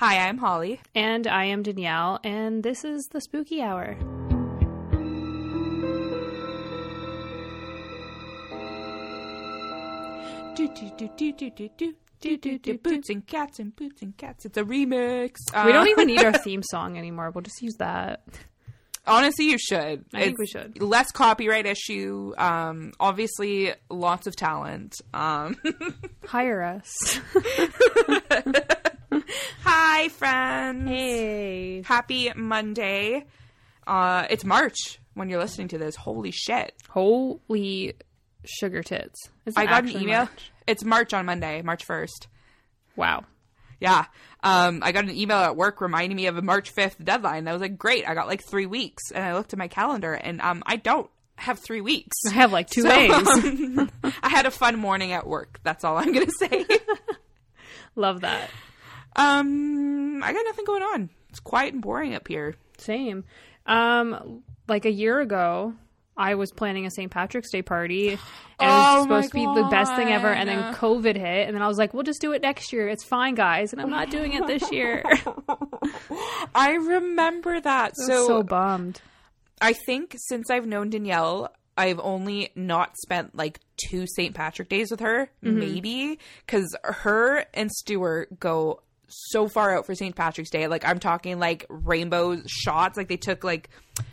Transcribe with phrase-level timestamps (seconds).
[0.00, 0.80] Hi, I'm Holly.
[0.94, 3.96] And I am Danyelle, and this is the Spooky Hour.
[10.54, 11.94] Do, do, do, do, do, do, do.
[12.22, 14.46] Do, do, do, boots and cats and boots and cats.
[14.46, 15.36] It's a remix.
[15.66, 17.30] We don't Uh, even need our theme song anymore.
[17.30, 18.24] We'll just use that.
[19.06, 20.04] Honestly, you should.
[20.14, 20.80] I think we should.
[20.82, 22.32] Less copyright issue.
[22.38, 24.94] Um, obviously, lots of talent.
[25.12, 25.56] Um,
[26.26, 27.20] Hire us.
[29.82, 30.86] hi, friends.
[30.88, 31.82] hey.
[31.86, 33.24] Happy Monday.
[33.86, 35.96] Uh, it's March when you're listening to this.
[35.96, 36.74] Holy shit!
[36.90, 37.94] Holy
[38.44, 39.18] sugar tits.
[39.46, 40.24] Is I got an email.
[40.24, 40.52] March?
[40.66, 42.28] It's March on Monday, March first.
[42.94, 43.24] Wow.
[43.80, 44.04] Yeah.
[44.42, 47.48] Um, I got an email at work reminding me of a March 5th deadline.
[47.48, 49.10] I was like, great, I got like three weeks.
[49.10, 52.18] And I looked at my calendar and um, I don't have three weeks.
[52.26, 53.10] I have like two So, days.
[53.12, 53.90] um,
[54.22, 55.60] I had a fun morning at work.
[55.62, 56.66] That's all I'm going to say.
[57.96, 58.50] Love that.
[59.16, 61.10] Um, I got nothing going on.
[61.30, 62.54] It's quiet and boring up here.
[62.78, 63.24] Same.
[63.66, 65.74] Um, like a year ago,
[66.16, 67.10] I was planning a St.
[67.10, 68.20] Patrick's Day party, and it
[68.60, 70.28] Oh was supposed to be the best thing ever.
[70.28, 72.88] And then COVID hit, and then I was like, "We'll just do it next year.
[72.88, 75.02] It's fine, guys." And I'm not doing it this year.
[76.54, 77.92] I remember that.
[77.96, 79.00] so, So, so bummed.
[79.60, 84.34] I think since I've known Danyelle, I've only not spent like two St.
[84.34, 85.58] Patrick days with her, Mm-hmm.
[85.58, 88.80] maybe, because her and Stuart go
[89.10, 90.14] so far out for St.
[90.14, 90.66] Patrick's Day.
[90.66, 92.96] Like I'm talking like rainbow shots.
[92.96, 93.68] Like they took like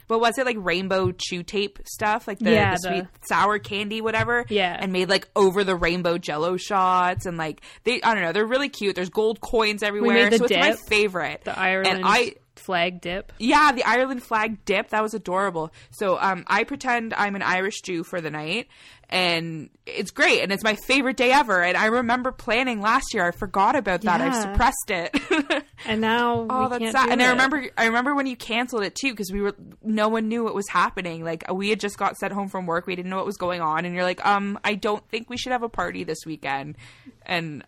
[0.08, 3.60] what was it like rainbow chew tape stuff, like the, Yeah, the the- sweet sour
[3.60, 4.46] candy, whatever.
[4.50, 4.76] Yeah.
[4.80, 8.46] and made like over the rainbow Jello shots, and like they I don't know, they're
[8.46, 8.96] really cute.
[8.96, 11.42] There's gold coins everywhere, the so it's my favorite.
[11.46, 13.32] The Ireland and I flag dip.
[13.40, 14.90] yeah, the Ireland flag dip.
[14.90, 15.72] That was adorable.
[15.92, 18.68] So um, I pretend I'm an Irish Jew for the night,
[19.10, 21.64] and it's great, and it's my favorite day ever.
[21.64, 23.26] And I remember planning last year.
[23.26, 24.22] I forgot about that.
[24.22, 25.64] I've suppressed it.
[25.86, 27.10] And now oh, we that's can't sad.
[27.12, 30.28] And I remember, I remember when you canceled it too, because we were no one
[30.28, 31.24] knew what was happening.
[31.24, 32.88] Like we had just got sent home from work.
[32.88, 35.38] We didn't know what was going on, and you're like, um, I don't think we
[35.38, 36.78] should have a party this weekend.
[37.26, 37.64] And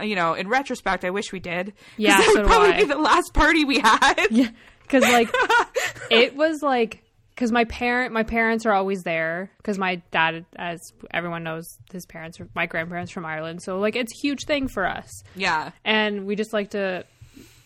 [0.00, 1.72] you know, in retrospect, I wish we did.
[1.96, 4.26] Yeah, that so would probably be the last party we had.
[4.30, 4.50] Yeah,
[4.82, 5.28] because like
[6.10, 10.80] it was like because my parent my parents are always there because my dad as
[11.12, 14.68] everyone knows his parents are my grandparents from Ireland so like it's a huge thing
[14.68, 15.72] for us yeah.
[15.84, 17.04] and we just like to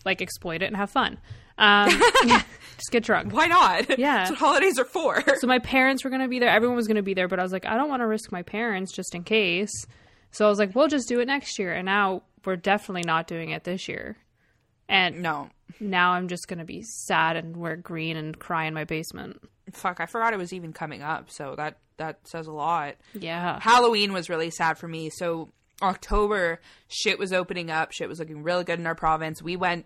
[0.04, 1.18] like exploit it and have fun
[1.58, 1.90] um
[2.26, 3.98] just get drunk Why not?
[3.98, 4.18] Yeah.
[4.18, 5.22] That's what holidays are for.
[5.38, 7.52] so my parents were gonna be there everyone was gonna be there but I was
[7.52, 9.86] like I don't want to risk my parents just in case
[10.30, 13.26] so I was like we'll just do it next year and now we're definitely not
[13.26, 14.16] doing it this year
[14.88, 15.50] and no.
[15.80, 19.40] now I'm just gonna be sad and wear green and cry in my basement.
[19.72, 22.94] Fuck, I forgot it was even coming up, so that that says a lot.
[23.12, 23.60] Yeah.
[23.60, 25.10] Halloween was really sad for me.
[25.10, 25.50] So
[25.82, 27.92] October, shit was opening up.
[27.92, 29.42] Shit was looking really good in our province.
[29.42, 29.84] We went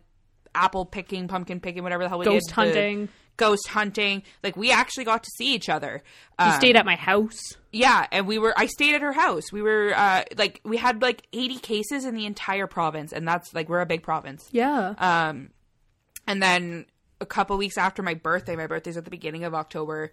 [0.54, 2.50] apple picking, pumpkin picking, whatever the hell we Ghost did.
[2.50, 3.08] the- hunting.
[3.36, 4.22] Ghost hunting.
[4.42, 6.02] Like we actually got to see each other.
[6.38, 7.40] You Um, stayed at my house.
[7.72, 9.50] Yeah, and we were I stayed at her house.
[9.52, 13.52] We were uh like we had like 80 cases in the entire province and that's
[13.54, 14.48] like we're a big province.
[14.52, 14.94] Yeah.
[14.98, 15.50] Um,
[16.26, 16.86] and then
[17.20, 20.12] a couple weeks after my birthday, my birthday's at the beginning of October.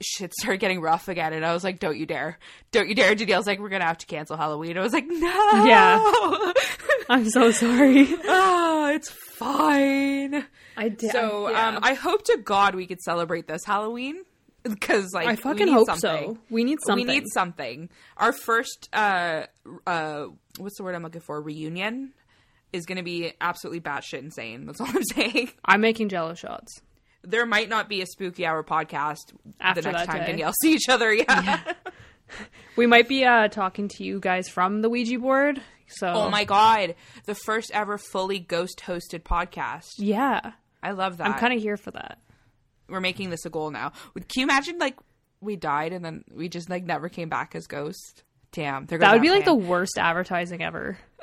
[0.00, 2.38] Shit started getting rough again, and I was like, "Don't you dare!
[2.72, 5.64] Don't you dare!" Danyelle's like, "We're gonna have to cancel Halloween." I was like, "No,
[5.64, 5.98] Yeah.
[7.08, 8.06] I'm so sorry.
[8.24, 10.44] oh, it's fine."
[10.76, 11.12] I did.
[11.12, 14.22] So, um, I hope to God we could celebrate this Halloween
[14.62, 16.34] because, like, I we fucking need hope something.
[16.34, 16.38] so.
[16.50, 17.06] We need something.
[17.06, 17.90] We need something.
[18.16, 19.44] Our first, uh,
[19.86, 20.26] uh,
[20.58, 21.40] what's the word I'm looking for?
[21.40, 22.12] Reunion
[22.72, 24.64] is going to be absolutely batshit insane.
[24.66, 25.50] That's all I'm saying.
[25.64, 26.80] I'm making jello shots.
[27.22, 30.32] there might not be a spooky hour podcast After the next time day.
[30.42, 31.12] Danyelle see each other.
[31.12, 31.60] Yeah.
[32.76, 35.60] We might be uh, talking to you guys from the Ouija board.
[35.96, 36.94] So Oh my god,
[37.26, 39.94] the first ever fully ghost hosted podcast.
[39.98, 40.52] Yeah.
[40.82, 41.26] I love that.
[41.26, 42.18] I'm kind of here for that.
[42.88, 43.92] We're making this a goal now.
[44.14, 44.96] Would can you imagine like
[45.40, 48.22] we died and then we just like never came back as ghosts?
[48.52, 50.98] Damn, goes That would be like the worst advertising ever.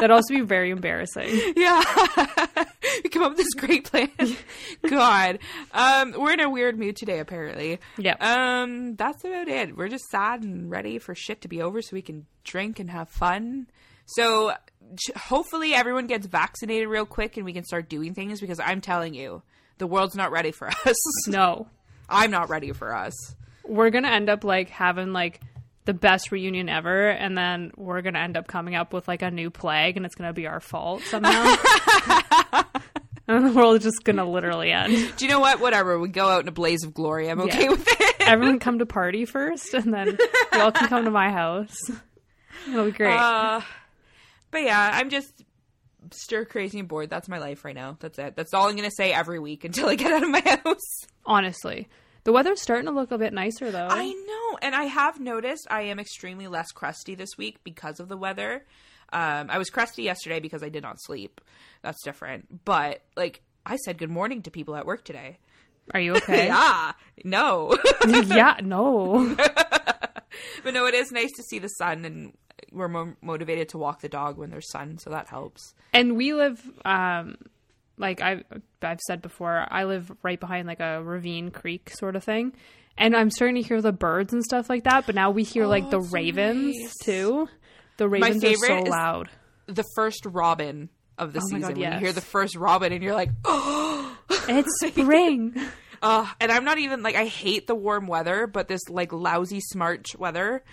[0.00, 1.28] That'd also be very embarrassing.
[1.56, 1.82] yeah.
[3.04, 4.10] we come up with this great plan.
[4.88, 5.38] God,
[5.72, 7.18] um, we're in a weird mood today.
[7.18, 8.16] Apparently, Yeah.
[8.20, 9.76] Um, that's about it.
[9.76, 12.90] We're just sad and ready for shit to be over so we can drink and
[12.90, 13.66] have fun.
[14.06, 14.54] So
[15.16, 19.14] hopefully everyone gets vaccinated real quick and we can start doing things because I'm telling
[19.14, 19.42] you,
[19.78, 21.28] the world's not ready for us.
[21.28, 21.68] No.
[22.08, 23.14] I'm not ready for us.
[23.64, 25.40] We're going to end up like having like
[25.90, 29.22] the best reunion ever and then we're going to end up coming up with like
[29.22, 31.56] a new plague and it's going to be our fault somehow.
[33.26, 35.16] and the world is just going to literally end.
[35.16, 35.58] Do you know what?
[35.58, 35.98] Whatever.
[35.98, 37.28] We go out in a blaze of glory.
[37.28, 37.70] I'm okay Yeah.
[37.70, 38.16] with it.
[38.20, 40.16] Everyone come to party first and then
[40.52, 41.76] you all can come to my house.
[42.68, 43.16] It'll be great.
[43.16, 43.60] Uh,
[44.52, 45.42] but yeah, I'm just
[46.12, 47.10] stir crazy and bored.
[47.10, 47.96] That's my life right now.
[47.98, 48.36] That's it.
[48.36, 51.04] That's all I'm gonna say every week until I get out of my house.
[51.26, 51.88] Honestly,
[52.24, 53.88] the weather's starting to look a bit nicer though.
[53.90, 58.08] I know, and I have noticed I am extremely less crusty this week because of
[58.08, 58.64] the weather.
[59.12, 61.40] Um, I was crusty yesterday because I did not sleep.
[61.82, 62.64] That's different.
[62.64, 65.38] But like, I said good morning to people at work today.
[65.92, 66.46] Are you okay?
[66.46, 66.92] yeah,
[67.24, 67.76] no,
[68.08, 69.34] yeah, no.
[70.64, 72.32] but no, it is nice to see the sun, and
[72.72, 75.74] we're mo- motivated to walk the dog when there's sun, so that helps.
[75.92, 77.36] And we live, um,
[78.00, 78.42] like I've
[78.82, 82.52] I've said before, I live right behind like a ravine creek sort of thing,
[82.98, 85.06] and I'm starting to hear the birds and stuff like that.
[85.06, 86.94] But now we hear like the Oh, ravens nice.
[87.02, 87.48] too.
[87.98, 89.28] The ravens are so loud.
[89.66, 90.88] The first robin
[91.18, 91.60] of the Oh season.
[91.60, 94.16] God, When you hear the first robin, and you're like, oh.
[94.48, 95.54] It's spring.
[96.02, 99.60] Uh, and I'm not even like I hate the warm weather, but this like lousy
[99.76, 100.64] March weather,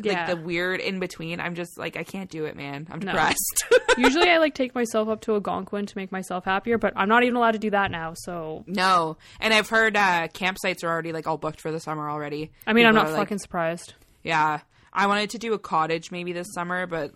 [0.00, 0.26] Yeah.
[0.26, 1.40] like the weird in between.
[1.40, 2.86] I'm just like I can't do it, man.
[2.90, 3.12] I'm No.
[3.12, 3.64] depressed.
[3.98, 7.24] Usually, I like take myself up to Algonquin to make myself happier, but I'm not
[7.24, 8.12] even allowed to do that now.
[8.14, 12.08] So, no, and I've heard uh, campsites are already like all booked for the summer
[12.08, 12.52] already.
[12.66, 13.94] I mean, I'm not are, like- fucking surprised.
[14.22, 14.60] yeah,
[14.92, 17.12] I wanted to do a cottage maybe this summer, but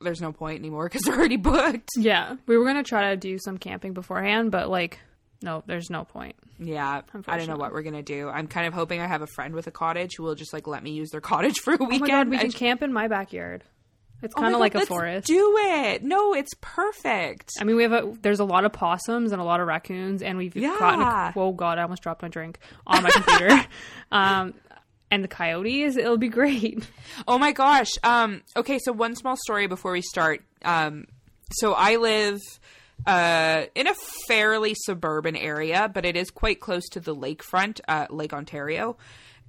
[0.00, 1.88] there's no point anymore because they're already booked.
[1.96, 4.98] Yeah, we were gonna try to do some camping beforehand, but like,
[5.42, 6.36] no, there's no point.
[6.58, 8.28] Yeah, I don't know what we're gonna do.
[8.28, 10.66] I'm kind of hoping I have a friend with a cottage who will just like
[10.66, 12.00] let me use their cottage for a Oh weekend.
[12.00, 13.64] my god, we I can just- camp in my backyard.
[14.20, 15.28] It's Oh kind of God, like a let's forest.
[15.28, 16.02] Do it.
[16.02, 17.52] No, it's perfect.
[17.60, 20.22] I mean, we have a there's a lot of possums and a lot of raccoons,
[20.22, 21.32] and we've gotten Yeah.
[21.34, 23.64] a, oh god, I almost dropped my drink on my computer.
[24.10, 24.54] um,
[25.12, 26.84] and the coyotes, it'll be great.
[27.28, 27.92] Oh my gosh.
[28.02, 30.42] Um, okay, so one small story before we start.
[30.64, 31.06] Um,
[31.52, 32.40] so I live
[33.06, 33.94] uh, in a
[34.26, 38.96] fairly suburban area, but it is quite close to the lakefront, uh, Lake Ontario.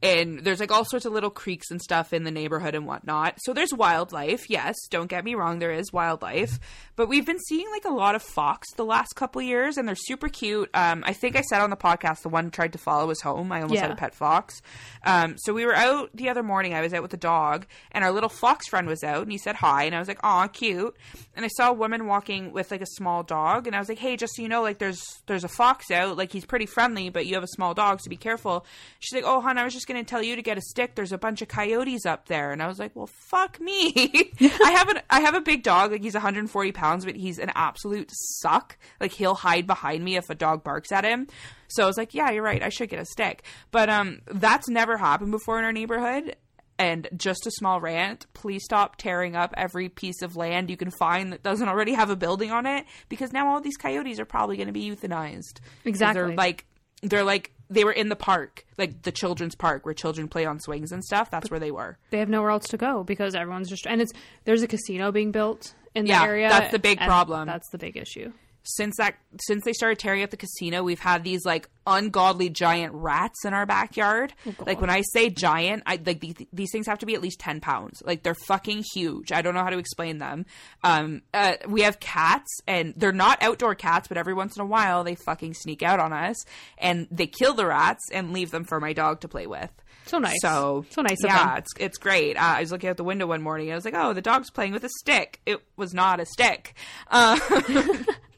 [0.01, 3.35] And there's like all sorts of little creeks and stuff in the neighborhood and whatnot.
[3.39, 4.49] So there's wildlife.
[4.49, 6.59] Yes, don't get me wrong, there is wildlife.
[6.95, 9.95] But we've been seeing like a lot of fox the last couple years, and they're
[9.95, 10.69] super cute.
[10.73, 13.51] Um, I think I said on the podcast the one tried to follow us home.
[13.51, 14.61] I almost had a pet fox.
[15.03, 16.73] Um, so we were out the other morning.
[16.73, 19.37] I was out with the dog, and our little fox friend was out, and he
[19.37, 20.95] said hi, and I was like, "Aw, cute."
[21.35, 23.99] And I saw a woman walking with like a small dog, and I was like,
[23.99, 26.17] "Hey, just so you know, like there's there's a fox out.
[26.17, 28.65] Like he's pretty friendly, but you have a small dog, so be careful."
[28.99, 30.95] She's like, "Oh, hon, I was just gonna tell you to get a stick.
[30.95, 34.31] There's a bunch of coyotes up there." And I was like, "Well, fuck me.
[34.41, 35.91] I have an I have a big dog.
[35.91, 38.09] Like he's 140 pounds, but he's an absolute
[38.41, 38.77] suck.
[39.01, 41.27] Like he'll hide behind me if a dog barks at him."
[41.68, 42.63] So I was like, "Yeah, you're right.
[42.63, 46.38] I should get a stick." But um, that's never happened before in our neighborhood.
[46.80, 50.92] And just a small rant, please stop tearing up every piece of land you can
[50.92, 54.24] find that doesn't already have a building on it because now all these coyotes are
[54.24, 55.59] probably going to be euthanized.
[55.83, 56.21] Exactly.
[56.21, 56.65] They're like
[57.03, 60.60] they're like they were in the park, like the children's park where children play on
[60.60, 61.30] swings and stuff.
[61.30, 61.98] That's where they were.
[62.10, 64.12] They have nowhere else to go because everyone's just and it's
[64.45, 66.50] there's a casino being built in the Yeah, area.
[66.50, 67.48] that's the big problem.
[67.48, 68.31] That's the big issue.
[68.63, 69.15] Since that
[69.47, 73.53] since they started tearing up the casino, we've had these like ungodly giant rats in
[73.53, 74.33] our backyard.
[74.65, 77.39] like when I say giant, I like these, these things have to be at least
[77.39, 78.03] 10 pounds.
[78.06, 79.31] Like they're fucking huge.
[79.31, 80.45] I don't know how to explain them.
[80.83, 84.65] Um uh, we have cats and they're not outdoor cats, but every once in a
[84.67, 86.35] while they fucking sneak out on us
[86.77, 89.71] and they kill the rats and leave them for my dog to play with.
[90.06, 90.35] So nice.
[90.41, 91.57] So so nice of Yeah, them.
[91.59, 92.35] it's it's great.
[92.35, 93.67] Uh, I was looking out the window one morning.
[93.67, 96.25] and I was like, "Oh, the dog's playing with a stick." It was not a
[96.25, 96.73] stick.
[97.11, 97.39] Uh,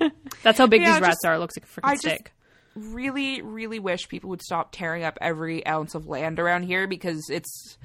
[0.42, 1.34] That's how big Yeah, these rats just- are.
[1.34, 2.32] It looks like a freaking I just stick.
[2.74, 7.28] really, really wish people would stop tearing up every ounce of land around here because
[7.30, 7.78] it's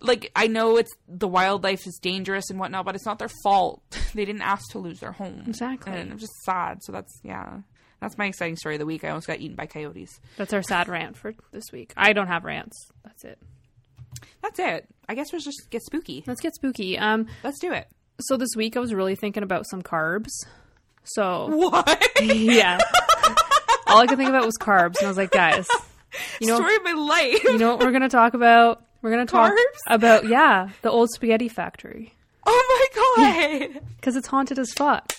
[0.00, 3.82] like I know it's the wildlife is dangerous and whatnot, but it's not their fault.
[4.12, 5.44] They didn't ask to lose their home.
[5.46, 5.92] Exactly.
[5.92, 6.78] and I'm just sad.
[6.82, 7.58] So that's yeah,
[8.00, 9.04] that's my exciting story of the week.
[9.04, 10.18] I almost got eaten by coyotes.
[10.36, 11.92] That's our sad rant for this week.
[11.96, 12.76] I don't have rants.
[13.04, 13.38] That's it.
[14.42, 14.88] That's it.
[15.08, 16.24] I guess we'll just get spooky.
[16.26, 16.98] Let's get spooky.
[16.98, 17.86] Um, Let's do it.
[18.20, 20.30] so this week I was really thinking about some carbs.
[21.04, 22.10] So What?
[22.22, 22.78] yeah,
[23.86, 25.66] all I could think about was carbs, and I was like, guys,
[26.40, 27.42] you know, story of my life.
[27.44, 28.82] you know what we're gonna talk about?
[29.02, 29.78] We're gonna talk Carbs?
[29.86, 32.12] about yeah, the old spaghetti factory
[32.46, 33.80] Oh my god!
[33.96, 35.12] because it's haunted as fuck.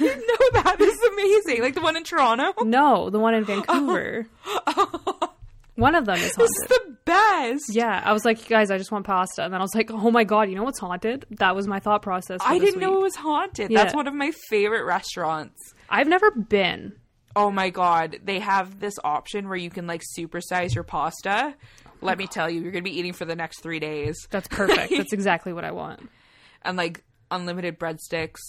[0.00, 0.08] Know
[0.52, 0.76] that.
[0.78, 1.62] This is amazing.
[1.62, 2.52] Like the one in Toronto.
[2.64, 3.46] No, the one in oh.
[3.46, 4.26] Vancouver.
[4.66, 5.32] Oh.
[5.76, 6.40] One of them is haunted.
[6.40, 7.64] This is the best.
[7.74, 10.10] Yeah, I was like, guys, I just want pasta, and then I was like, oh
[10.10, 11.24] my god, you know what's haunted?
[11.38, 12.40] That was my thought process.
[12.44, 13.70] I didn't know it was haunted.
[13.70, 13.82] Yeah.
[13.84, 15.60] That's one of my favorite restaurants.
[15.88, 16.94] I've never been.
[17.36, 21.54] Oh my god, they have this option where you can like supersize your pasta.
[22.00, 24.90] Let me tell you, you're gonna be eating for the next three days, That's perfect.
[24.96, 26.08] That's exactly what I want.
[26.62, 28.40] and like unlimited breadsticks.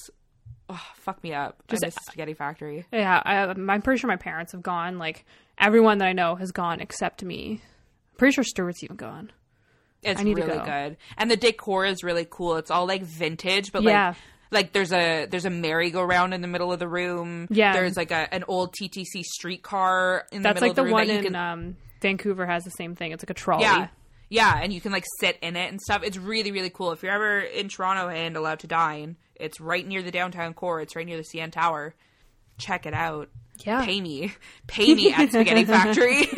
[0.69, 1.61] Oh, fuck me up.
[1.67, 2.85] Just- I miss Spaghetti Factory.
[2.91, 4.97] Yeah, I, I'm pretty sure my parents have gone.
[4.97, 5.25] Like
[5.57, 7.61] everyone that I know has gone except me.
[8.17, 9.31] Pretty sure Stuart's even gone.
[10.03, 10.65] It's I need to really go.
[10.65, 12.57] good, and the decor is really cool.
[12.57, 14.09] It's all like vintage, but Yeah.
[14.09, 14.17] like
[14.51, 17.47] Like there's a there's a merry-go-round in the middle of the room.
[17.49, 17.73] Yeah.
[17.73, 20.91] There's like a an old TTC streetcar in That's the middle the of the room
[20.93, 23.11] one in can um, Vancouver has the same thing.
[23.11, 23.63] It's like a trolley.
[23.63, 23.87] Yeah.
[24.29, 26.01] Yeah, and you can like sit in it and stuff.
[26.03, 26.91] It's really, really cool.
[26.91, 30.81] If you're ever in Toronto and allowed to dine, it's right near the downtown core.
[30.81, 31.93] It's right near the CN Tower.
[32.57, 33.29] Check it out.
[33.65, 33.83] Yeah.
[33.85, 34.33] Pay me.
[34.67, 36.27] Pay me at Spaghetti Factory.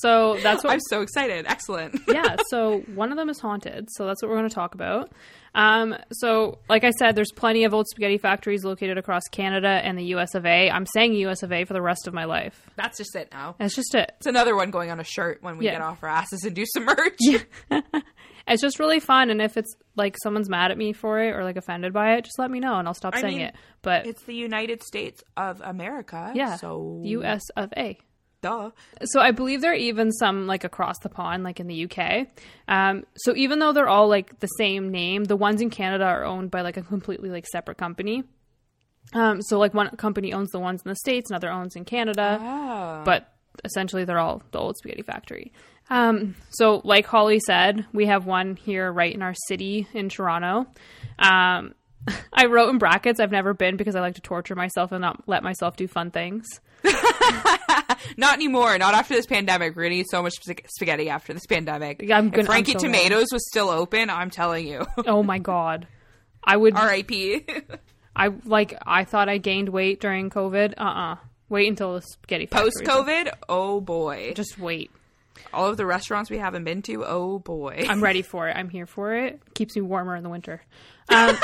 [0.00, 1.46] So that's what I'm so excited.
[1.48, 2.00] Excellent.
[2.08, 3.88] yeah, so one of them is haunted.
[3.90, 5.10] So that's what we're going to talk about.
[5.56, 9.98] Um, so, like I said, there's plenty of old spaghetti factories located across Canada and
[9.98, 10.70] the US of A.
[10.70, 12.70] I'm saying US of A for the rest of my life.
[12.76, 13.56] That's just it now.
[13.58, 14.12] That's just it.
[14.18, 15.72] It's another one going on a shirt when we Yeah.
[15.72, 17.18] get off our asses and do some merch.
[18.48, 19.30] It's just really fun.
[19.30, 22.24] And if it's like someone's mad at me for it or like offended by it,
[22.24, 23.54] just let me know and I'll stop I saying mean, it.
[23.82, 26.32] But It's the United States of America.
[26.34, 27.98] yeah, So US of A.
[28.40, 28.70] duh.
[29.04, 32.28] So I believe there are even some like across the pond, like in the UK.
[32.68, 36.24] Um, so even though they're all like the same name, the ones in Canada are
[36.24, 38.24] owned by like a completely like separate company.
[39.14, 42.38] Um, so like one company owns the ones in the states, another owns in Canada,
[42.40, 43.02] Oh.
[43.04, 43.32] but
[43.64, 45.50] essentially they're all the old spaghetti factory.
[45.90, 50.66] Um, so like Holly said, we have one here right in our city in Toronto.
[51.18, 51.74] Um,
[52.32, 55.22] I wrote in brackets, I've never been because I like to torture myself and not
[55.26, 56.46] let myself do fun things.
[58.16, 58.76] Not anymore.
[58.78, 59.76] Not after this pandemic.
[59.76, 62.00] We're gonna eat so much spag- spaghetti after this pandemic.
[62.02, 64.86] Yeah, I'm gonna- if Frankie so Tomatto's was still open, I'm telling you.
[65.06, 65.86] Oh my god.
[66.42, 67.44] I would R.I.P.
[68.16, 70.74] I like I thought I gained weight during COVID.
[70.78, 71.16] Uh uh
[71.48, 72.46] Wait until the spaghetti.
[72.46, 74.32] Post COVID, oh boy.
[74.34, 74.90] Just wait.
[75.52, 77.86] All of the restaurants we haven't been to, oh boy.
[77.88, 78.56] I'm ready for it.
[78.56, 79.40] I'm here for it.
[79.54, 80.62] Keeps me warmer in the winter.
[81.08, 81.36] Um,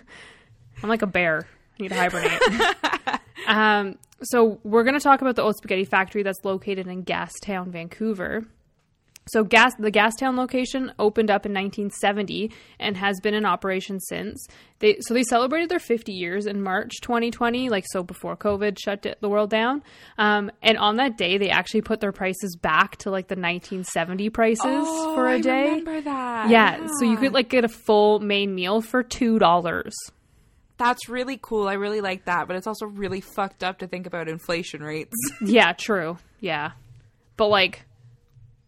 [0.82, 1.46] I'm like a bear.
[1.78, 3.20] I need to hibernate.
[3.46, 7.68] um, so we're going to talk about the old spaghetti factory that's located in Gastown,
[7.68, 8.44] Vancouver.
[9.32, 14.46] So gas the Gastown location opened up in 1970 and has been in operation since.
[14.80, 19.06] They so they celebrated their 50 years in March 2020, like so before COVID shut
[19.20, 19.82] the world down.
[20.18, 24.30] Um, and on that day, they actually put their prices back to like the 1970
[24.30, 25.64] prices for a Oh, day.
[25.70, 26.48] remember that.
[26.48, 29.94] Yeah, so you could like get a full main meal for two dollars.
[30.76, 31.66] That's really cool.
[31.66, 35.12] I really like that, but it's also really fucked up to think about inflation rates.
[35.44, 36.18] Yeah, true.
[36.40, 36.70] Yeah,
[37.36, 37.82] but like,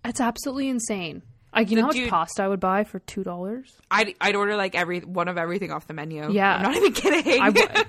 [0.04, 1.22] it's absolutely insane.
[1.54, 3.72] Like, you know how much pasta I would buy for two dollars?
[3.90, 6.30] I'd I'd order like every one of everything off the menu.
[6.30, 6.56] Yeah.
[6.56, 7.42] I'm not even kidding.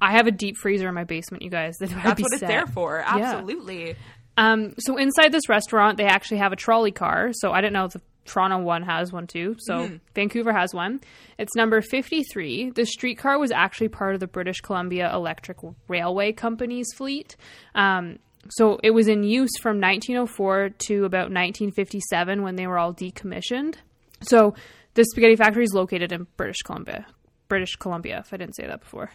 [0.00, 1.76] I have a deep freezer in my basement, you guys.
[1.80, 3.02] That That's what it's there for.
[3.04, 3.96] Absolutely.
[4.36, 7.30] Um, so inside this restaurant, they actually have a trolley car.
[7.32, 9.56] So I didn't know the Toronto one has one too.
[9.60, 9.96] So Mm-hmm.
[10.14, 11.00] Vancouver has one.
[11.38, 12.70] It's number 53.
[12.70, 15.58] The streetcar was actually part of the British Columbia Electric
[15.88, 17.36] Railway Company's fleet.
[17.74, 18.18] Um,
[18.50, 23.76] so it was in use from 1904 to about 1957 when they were all decommissioned.
[24.22, 24.54] So
[24.94, 27.06] the spaghetti factory is located in British Columbia.
[27.48, 29.10] British Columbia, if I didn't say that before.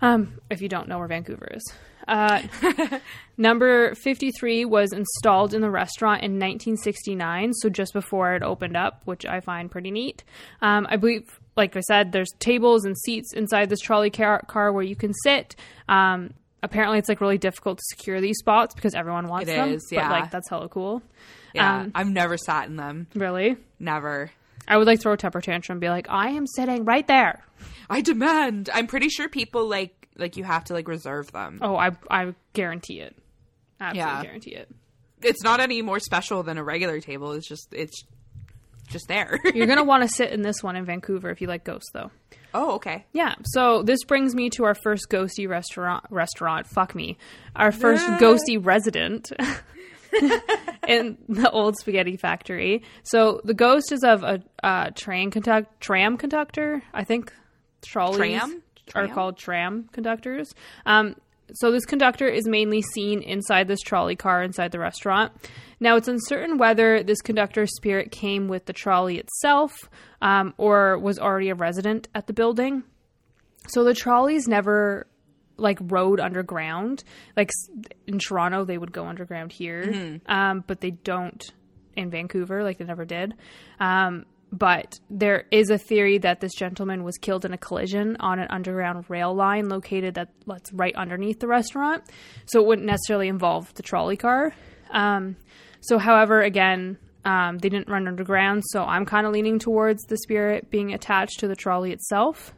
[0.00, 1.62] Um, if you don't know where Vancouver is.
[2.08, 2.42] Uh,
[3.36, 9.02] number 53 was installed in the restaurant in 1969, so just before it opened up,
[9.04, 10.24] which I find pretty neat.
[10.60, 14.72] Um, I believe, like I said, there's tables and seats inside this trolley car, car
[14.72, 15.54] where you can sit.
[15.88, 19.68] Um, apparently, it's like really difficult to secure these spots because everyone wants It them.
[19.70, 20.10] is, But yeah.
[20.10, 21.02] like that's hella cool.
[21.54, 21.80] Yeah.
[21.82, 23.06] Um, I've never sat in them.
[23.14, 24.30] Really, Never.
[24.68, 27.42] I would like throw a temper tantrum and be like, I am sitting right there.
[27.90, 28.70] I demand.
[28.72, 31.58] I'm pretty sure people like like you have to like reserve them.
[31.62, 33.16] Oh, I I guarantee it.
[33.80, 34.22] Absolutely Yeah.
[34.22, 34.68] guarantee it.
[35.20, 37.32] It's not any more special than a regular table.
[37.32, 38.04] It's just it's
[38.88, 39.38] just there.
[39.54, 42.10] You're gonna want to sit in this one in Vancouver if you like ghosts, though.
[42.54, 43.04] Oh, okay.
[43.12, 43.34] Yeah.
[43.44, 46.04] So this brings me to our first ghosty restaurant.
[46.10, 46.66] Restaurant.
[46.66, 47.18] Fuck me.
[47.56, 49.32] Our first ghosty resident.
[50.86, 52.82] in the old spaghetti factory.
[53.02, 56.82] So the ghost is of a uh, train conduct tram conductor.
[56.92, 57.32] I think
[57.82, 58.62] trolleys Tram?
[58.94, 59.14] are Tram?
[59.14, 60.54] called tram conductors.
[60.84, 61.16] Um,
[61.54, 65.32] so this conductor is mainly seen inside this trolley car inside the restaurant.
[65.80, 69.72] Now it's uncertain whether this conductor's spirit came with the trolley itself
[70.20, 72.84] um, or was already a resident at the building.
[73.68, 75.06] So the trolleys never
[75.56, 77.04] like rode underground.
[77.36, 77.50] Like
[78.06, 81.52] in Toronto, they would go underground here, um, but they don't
[81.94, 82.62] in Vancouver.
[82.62, 83.34] Like they never did.
[83.78, 88.38] Um, but there is a theory that this gentleman was killed in a collision on
[88.38, 92.04] an underground rail line located that that's right underneath the restaurant.
[92.44, 94.54] So it wouldn't necessarily involve the trolley car.
[94.90, 95.36] Um,
[95.80, 98.62] so, however, again, um, they didn't run underground.
[98.66, 102.54] So I'm kind of leaning towards the spirit being attached to the trolley itself.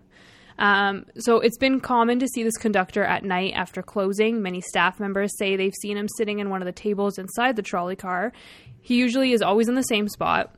[0.58, 4.42] Um, so it's been common to see this conductor at night after closing.
[4.42, 7.62] Many staff members say they've seen him sitting in one of the tables inside the
[7.62, 8.32] trolley car.
[8.80, 10.54] He usually is always in the same spot.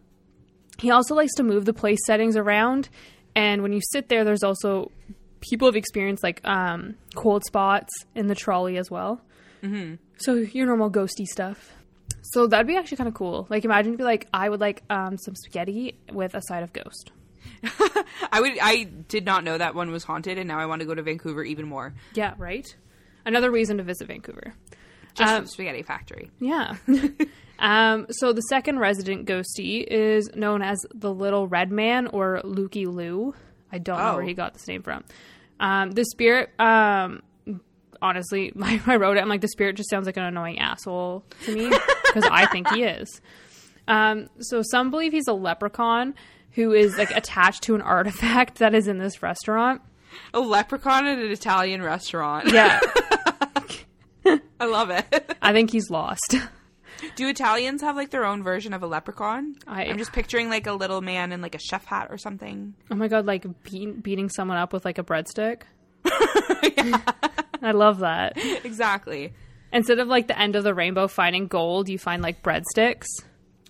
[0.79, 2.89] He also likes to move the place settings around
[3.37, 4.91] and when you sit there, there's also
[5.41, 9.21] people have experienced like um, cold spots in the trolley as well.
[9.63, 9.97] Mm-hmm.
[10.17, 11.75] So your normal ghosty stuff.
[12.23, 13.47] So that'd be actually kind of cool.
[13.51, 16.73] Like imagine if you like I would like um, some spaghetti with a side of
[16.73, 17.13] ghost.
[18.33, 18.59] I would.
[18.61, 21.03] I did not know that one was haunted, and now I want to go to
[21.03, 21.95] Vancouver even more.
[22.15, 22.67] Yeah, right.
[23.25, 24.55] Another reason to visit Vancouver.
[25.17, 26.31] Just Um, spaghetti factory.
[26.41, 26.75] Yeah.
[27.59, 32.87] um, so the second resident ghostie is known as the Little Red Man or Lukey
[32.87, 33.35] Lou.
[33.73, 34.15] I don't know Oh.
[34.17, 35.05] where he got this name from.
[35.59, 37.23] Um, the spirit, um,
[38.03, 41.25] honestly, like I wrote it, I'm like, the spirit just sounds like an annoying asshole
[41.45, 41.69] to me
[42.07, 43.21] because I think he is.
[43.89, 46.15] Um, so some believe he's a leprechaun
[46.53, 49.81] who is like attached to an artifact that is in this restaurant.
[50.35, 52.51] A leprechaun at an Italian restaurant.
[52.53, 52.81] Yeah,
[54.61, 55.37] I love it.
[55.43, 56.35] I think he's lost.
[57.15, 59.57] Do Italians have like their own version of a leprechaun?
[59.67, 62.75] I- I'm just picturing like a little man in like a chef hat or something.
[62.91, 65.63] Oh my god, like beat, beating someone up with like a breadstick.
[67.63, 68.35] I love that.
[68.65, 69.33] exactly.
[69.73, 73.07] Instead of like the end of the rainbow finding gold, you find like breadsticks.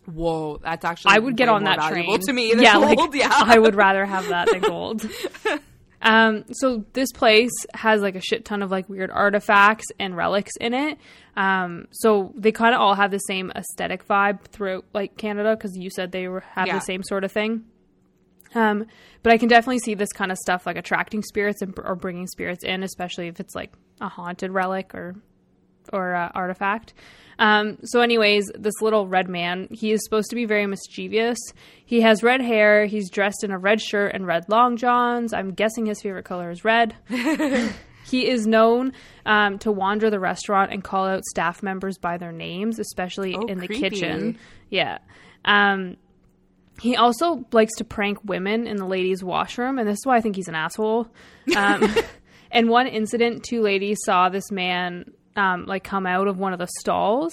[0.04, 2.20] Whoa, that's actually I would get on that train.
[2.20, 2.84] to me yeah, gold.
[2.84, 5.02] like yeah, I would rather have that than gold.
[6.02, 10.52] um, so this place has like a shit ton of like weird artifacts and relics
[10.60, 10.98] in it.
[11.36, 15.76] Um, so they kind of all have the same aesthetic vibe throughout like Canada because
[15.76, 16.74] you said they were have Yeah.
[16.74, 17.64] the same sort of thing.
[18.54, 18.86] Um,
[19.22, 22.26] but I can definitely see this kind of stuff like attracting spirits and or bringing
[22.26, 25.16] spirits in, especially if it's like a haunted relic or
[25.92, 26.94] or uh, artifact.
[27.38, 31.38] Um, so, anyways, this little red man, he is supposed to be very mischievous.
[31.84, 32.86] He has red hair.
[32.86, 35.34] He's dressed in a red shirt and red long johns.
[35.34, 36.94] I'm guessing his favorite color is red.
[38.06, 38.92] he is known
[39.26, 43.46] um, to wander the restaurant and call out staff members by their names, especially Oh,
[43.46, 43.90] in the creepy.
[43.90, 44.38] kitchen.
[44.70, 44.98] Yeah.
[45.44, 45.96] Um,
[46.80, 50.20] he also likes to prank women in the ladies' washroom, and this is why I
[50.20, 51.08] think he's an asshole.
[51.54, 51.94] Um,
[52.50, 56.58] in one incident, two ladies saw this man um, like come out of one of
[56.58, 57.32] the stalls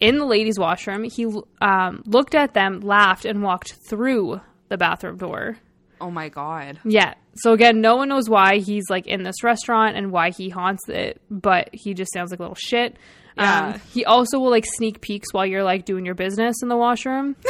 [0.00, 1.04] in the ladies' washroom.
[1.04, 1.26] He
[1.60, 5.58] um, looked at them, laughed, and walked through the bathroom door.
[6.00, 6.78] Oh my god.
[6.84, 7.14] Yeah.
[7.36, 10.88] So again, no one knows why he's like in this restaurant and why he haunts
[10.88, 12.96] it, but he just sounds like a little shit.
[13.36, 13.68] Yeah.
[13.68, 16.76] Um, he also will like sneak peeks while you're like doing your business in the
[16.76, 17.36] washroom.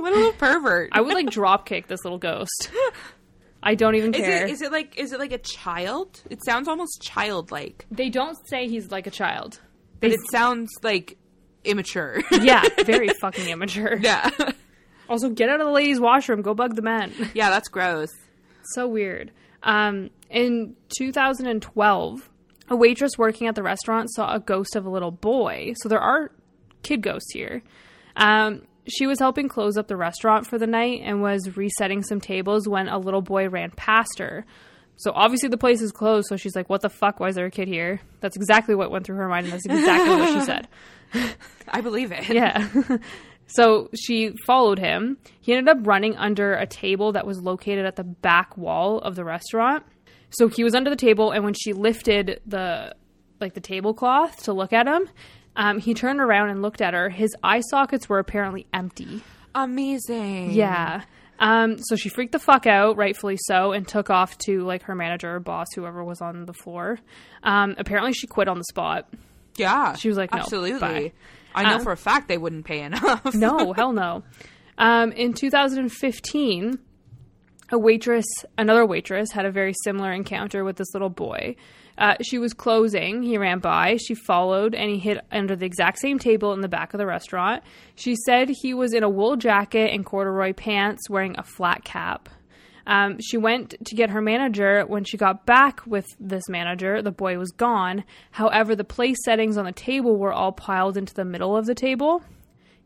[0.00, 0.90] What a little pervert.
[0.92, 2.70] I would like drop kick this little ghost.
[3.66, 4.46] I don't even is care.
[4.46, 6.22] it is it like is it like a child?
[6.30, 9.60] It sounds almost childlike, they don't say he's like a child.
[10.00, 11.18] but it sounds like
[11.64, 12.22] immature.
[12.40, 13.96] Yeah, very fucking immature.
[14.00, 14.30] yeah.
[15.08, 16.42] Also, get out of the ladies' washroom.
[16.42, 17.12] Go bug the men.
[17.32, 18.10] Yeah, that's gross.
[18.74, 19.30] so weird.
[19.62, 22.28] Um, in 2012,
[22.68, 25.74] a waitress working at the restaurant saw a ghost of a little boy.
[25.76, 26.32] So there are
[26.82, 27.62] kid ghosts here.
[28.16, 32.20] Um, she was helping close up the restaurant for the night and was resetting some
[32.20, 34.44] tables when a little boy ran past her.
[34.96, 36.26] So obviously the place is closed.
[36.28, 37.20] So she's like, "What the fuck?
[37.20, 39.66] Why is there a kid here?" That's exactly what went through her mind, and that's
[39.66, 40.68] exactly what she said.
[41.68, 42.28] I believe it.
[42.28, 42.68] Yeah.
[43.46, 45.18] so she followed him.
[45.40, 49.16] He ended up running under a table that was located at the back wall of
[49.16, 49.84] the restaurant.
[50.30, 52.94] So he was under the table, and when she lifted the
[53.38, 55.08] like the tablecloth to look at him,
[55.56, 57.08] um, he turned around and looked at her.
[57.08, 59.22] His eye sockets were apparently empty.
[59.54, 60.52] Amazing.
[60.52, 61.02] Yeah.
[61.38, 64.94] Um, so she freaked the fuck out, rightfully so, and took off to like her
[64.94, 66.98] manager or boss, whoever was on the floor.
[67.42, 69.08] Um, apparently, she quit on the spot.
[69.56, 69.94] Yeah.
[69.96, 70.78] She was like, no, absolutely.
[70.80, 71.12] bye.
[71.54, 73.22] I know Um, for a fact they wouldn't pay enough.
[73.34, 74.22] No, hell no.
[74.78, 76.78] Um, in 2015,
[77.70, 78.26] a waitress,
[78.56, 81.56] another waitress, had a very similar encounter with this little boy.
[81.98, 83.22] Uh, she was closing.
[83.22, 83.96] He ran by.
[83.96, 87.06] She followed, and he hid under the exact same table in the back of the
[87.06, 87.62] restaurant.
[87.94, 92.28] She said he was in a wool jacket and corduroy pants, wearing a flat cap.
[92.86, 94.84] Um, she went to get her manager.
[94.86, 98.04] When she got back with this manager, the boy was gone.
[98.30, 101.74] However, the place settings on the table were all piled into the middle of the
[101.74, 102.22] table,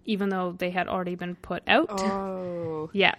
[0.07, 2.01] even though they had already been put out.
[2.01, 2.89] Oh.
[2.95, 3.17] Yeah.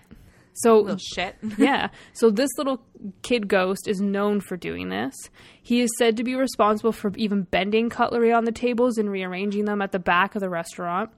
[0.53, 1.35] So Little shit.
[1.57, 1.89] yeah.
[2.13, 2.83] So this little
[3.21, 5.15] kid ghost is known for doing this.
[5.61, 9.65] He is said to be responsible for even bending cutlery on the tables and rearranging
[9.65, 11.09] them at the back of the restaurant.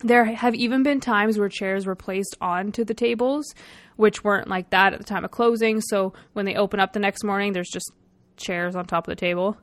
[0.00, 3.52] There have even been times where chairs were placed onto the tables,
[3.96, 5.80] which weren't like that at the time of closing.
[5.80, 7.90] So when they open up the next morning, there's just
[8.36, 9.56] chairs on top of the table.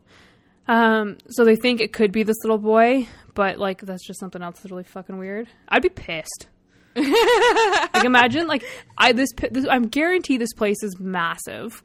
[0.68, 4.42] Um, so they think it could be this little boy, but like that's just something
[4.42, 5.48] else that's really fucking weird.
[5.70, 6.48] I'd be pissed.
[6.96, 8.64] Like imagine like
[8.98, 11.84] I this, this I'm guarantee this place is massive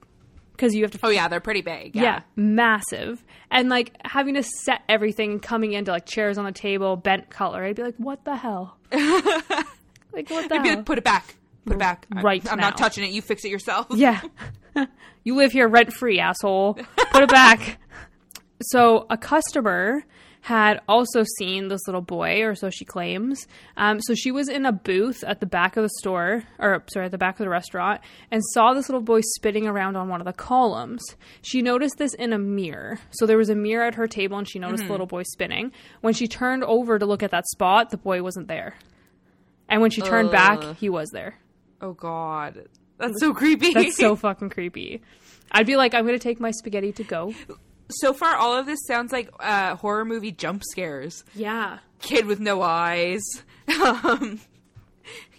[0.52, 1.94] because you have to Oh yeah, they're pretty big.
[1.96, 2.02] yeah.
[2.02, 2.20] Yeah.
[2.36, 6.96] massive and like having to set everything and coming into like chairs on the table
[6.96, 10.86] bent color I'd be like what the hell like what the I'd be hell like,
[10.86, 11.36] put it back.
[11.66, 12.06] Put it back.
[12.10, 12.70] Right I'm now.
[12.70, 13.10] not touching it.
[13.10, 13.86] You fix it yourself.
[13.94, 14.20] Yeah.
[15.24, 16.74] you live here rent free, asshole.
[17.12, 17.78] Put it back.
[18.62, 20.02] So a customer
[20.42, 23.46] had also seen this little boy, or so she claims.
[23.76, 27.06] Um, so she was in a booth at the back of the store, or sorry,
[27.06, 28.00] at the back of the restaurant,
[28.30, 31.02] and saw this little boy spitting around on one of the columns.
[31.42, 32.98] She noticed this in a mirror.
[33.10, 35.72] So there was a mirror at her table, and she noticed the little boy spinning.
[36.00, 38.76] When she turned over to look at that spot, the boy wasn't there.
[39.68, 40.32] And when she turned Ugh.
[40.32, 41.38] back, he was there.
[41.82, 42.66] Oh God,
[42.98, 43.72] that's so creepy.
[43.72, 45.02] That's so fucking creepy.
[45.52, 47.34] I'd be like, I'm gonna take my spaghetti to go.
[47.90, 51.24] So far, all of this sounds like uh, horror movie jump scares.
[51.34, 51.78] Yeah.
[52.00, 53.22] Kid with no eyes.
[53.80, 54.40] Um,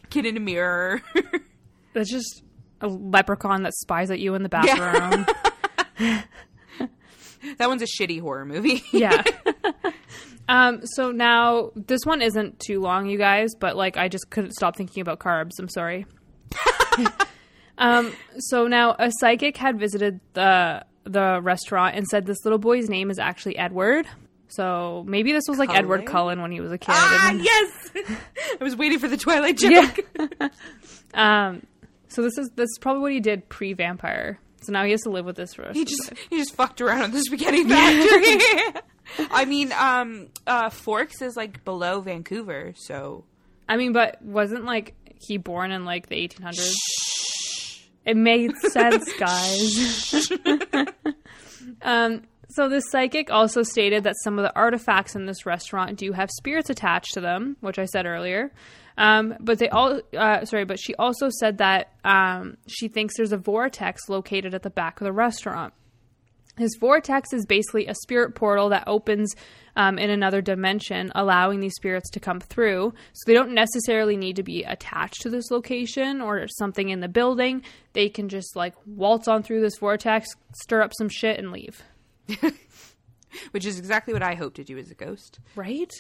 [0.10, 1.02] kid in a mirror.
[1.94, 2.44] That's just
[2.80, 5.26] a leprechaun that spies at you in the bathroom.
[7.58, 8.84] that one's a shitty horror movie.
[8.94, 9.22] Yeah.
[10.48, 14.54] um, so now this one isn't too long, you guys, but like I just couldn't
[14.54, 15.60] stop thinking about carbs.
[15.60, 16.06] I'm sorry.
[17.78, 22.90] um, so now a psychic had visited the the restaurant and said this little boy's
[22.90, 24.08] name is actually Edward.
[24.48, 26.38] So maybe this was like Edward Cullen?
[26.38, 26.94] Cullen when he was a kid.
[26.96, 27.90] ah, and- yes.
[28.60, 30.00] I was waiting for the Twilight joke.
[30.20, 30.50] Yeah.
[31.48, 31.66] um,
[32.10, 34.40] so this is this is probably what he did pre vampire.
[34.62, 37.02] So now he has to live with this for He just he just fucked around
[37.02, 38.82] at the spaghetti factory.
[39.32, 43.24] I mean, um, uh, Forks is like below Vancouver, so
[43.68, 46.74] I mean, but wasn't like he born in like the 1800s?
[48.06, 50.32] It made sense, guys.
[51.82, 56.12] um, so the psychic also stated that some of the artifacts in this restaurant do
[56.12, 58.52] have spirits attached to them, which I said earlier.
[58.98, 63.32] Um, but they all, uh, sorry, but she also said that um, she thinks there's
[63.32, 65.74] a vortex located at the back of the restaurant.
[66.58, 69.34] This vortex is basically a spirit portal that opens
[69.78, 72.94] um, in another dimension, allowing these spirits to come through.
[73.14, 77.08] So they don't necessarily need to be attached to this location or something in the
[77.08, 77.64] building.
[77.94, 80.28] They can just like waltz on through this vortex,
[80.62, 81.82] stir up some shit, and leave.
[83.52, 85.40] which is exactly what I hope to do as a ghost.
[85.56, 85.92] Right?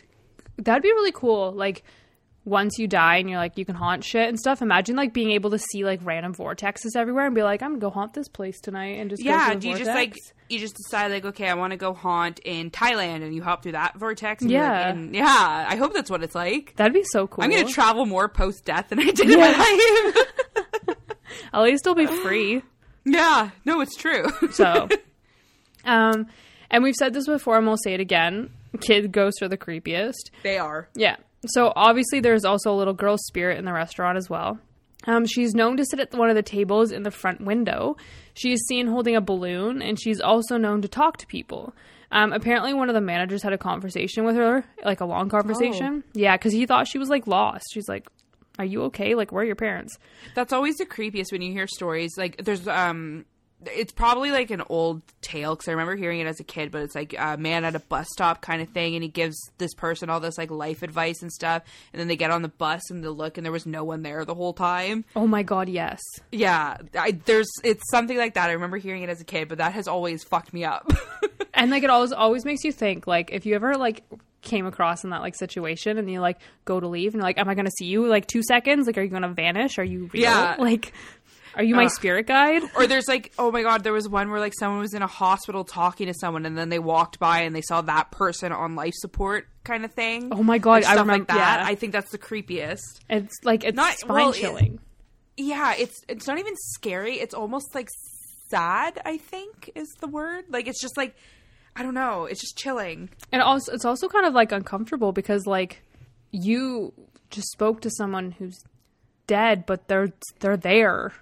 [0.57, 1.51] That'd be really cool.
[1.51, 1.83] Like,
[2.43, 4.61] once you die and you're like, you can haunt shit and stuff.
[4.63, 7.79] Imagine like being able to see like random vortexes everywhere and be like, I'm gonna
[7.81, 10.15] go haunt this place tonight and just go Yeah, do you just like
[10.49, 13.61] you just decide like okay, I want to go haunt in Thailand, and you hop
[13.63, 14.41] through that vortex?
[14.41, 14.87] And Yeah.
[14.87, 15.65] like, in- yeah.
[15.69, 16.73] I hope that's what it's like.
[16.77, 17.43] That'd be so cool.
[17.43, 20.97] I'm gonna travel more post death than I did in my life.
[21.53, 22.61] At least it'll be free.
[23.05, 24.25] yeah, no, it's true.
[24.51, 24.87] So,
[25.85, 26.27] um,
[26.69, 28.49] and we've said this before, and we'll say it again.
[28.79, 30.31] Kid ghosts are the creepiest.
[30.43, 30.87] they are.
[30.95, 31.17] Yeah.
[31.47, 34.59] So obviously, there's also a little girl spirit in the restaurant as well.
[35.07, 37.97] Um, she's known to sit at one of the tables in the front window.
[38.35, 41.73] She is seen holding a balloon, and she's also known to talk to people.
[42.11, 46.03] Um, apparently, one of the managers had a conversation with her, like a long conversation.
[46.13, 47.65] Yeah, because he thought she was like lost.
[47.73, 48.07] She's like,
[48.59, 49.15] "Are you okay?
[49.15, 49.97] Like, where are your parents?"
[50.35, 52.11] That's always the creepiest when you hear stories.
[52.17, 53.25] Like there's um
[53.65, 56.81] it's probably like an old tale because I remember hearing it as a kid, but
[56.81, 59.73] it's like a man at a bus stop kind of thing, and he gives this
[59.73, 62.89] person all this like life advice and stuff, and then they get on the bus
[62.89, 65.05] and they look, and there was no one there the whole time.
[65.15, 65.99] Oh my god, yes.
[66.31, 68.49] Yeah, I, there's it's something like that.
[68.49, 70.91] I remember hearing it as a kid, but that has always fucked me up.
[71.53, 74.03] And like it always always makes you think like if you ever like
[74.41, 77.37] came across in that like situation and you like go to leave and you're like,
[77.37, 78.87] Am I gonna see you like two seconds?
[78.87, 79.77] Like are you gonna vanish?
[79.77, 80.23] Are you real?
[80.23, 80.55] Yeah.
[80.59, 80.93] Like
[81.55, 82.63] are you my spirit guide?
[82.75, 85.07] or there's like, oh my god, there was one where like someone was in a
[85.07, 88.75] hospital talking to someone, and then they walked by and they saw that person on
[88.75, 90.29] life support kind of thing.
[90.31, 91.59] Oh my god, Like, I remember like that.
[91.61, 91.65] yeah.
[91.67, 92.81] I think that's the creepiest.
[93.09, 94.79] it's like it's Not- spine well, it- chilling.
[95.37, 97.15] Yeah, it's it's not even scary.
[97.19, 97.87] It's almost like
[98.49, 99.01] sad.
[99.05, 100.45] I think is the word.
[100.49, 101.15] Like it's just like
[101.75, 102.25] I don't know.
[102.25, 103.09] It's just chilling.
[103.31, 105.81] And also it's also kind of like uncomfortable because like
[106.31, 106.93] you
[107.29, 108.57] just spoke to someone who's
[109.25, 110.09] dead but they're
[110.41, 111.13] they're there.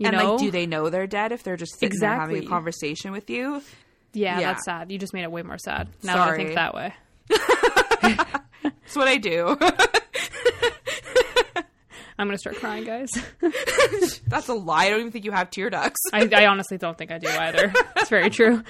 [0.00, 0.30] You and know?
[0.32, 3.28] like, do they know they're dead if they're just sitting there having a conversation with
[3.28, 3.62] you?
[4.14, 4.52] yeah, Yeah.
[4.54, 4.90] that's sad.
[4.90, 5.88] You just made it way more sad.
[6.02, 6.94] Now that I think that way.
[8.62, 9.56] That's what I do.
[12.18, 13.10] I'm gonna start crying, guys.
[14.26, 14.86] That's a lie.
[14.86, 16.00] I don't even think you have tear ducts.
[16.12, 17.72] I, I honestly don't think I do either.
[17.96, 18.62] It's very true.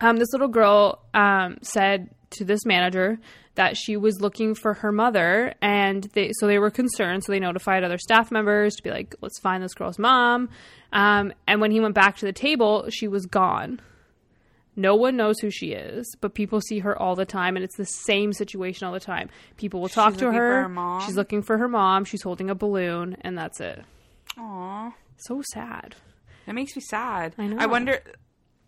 [0.00, 3.18] um, this little girl um, said to this manager
[3.56, 7.24] that she was looking for her mother, and they so they were concerned.
[7.24, 10.48] So they notified other staff members to be like, "Let's find this girl's mom."
[10.92, 13.80] Um, and when he went back to the table, she was gone.
[14.78, 17.76] No one knows who she is, but people see her all the time, and it's
[17.78, 19.30] the same situation all the time.
[19.56, 20.68] People will talk She's to her.
[20.68, 21.00] her?
[21.00, 22.04] She's looking for her mom.
[22.04, 23.82] She's holding a balloon, and that's it.
[24.38, 25.94] Aw, So sad.
[26.44, 27.34] that makes me sad.
[27.38, 27.56] I know.
[27.58, 28.00] I wonder.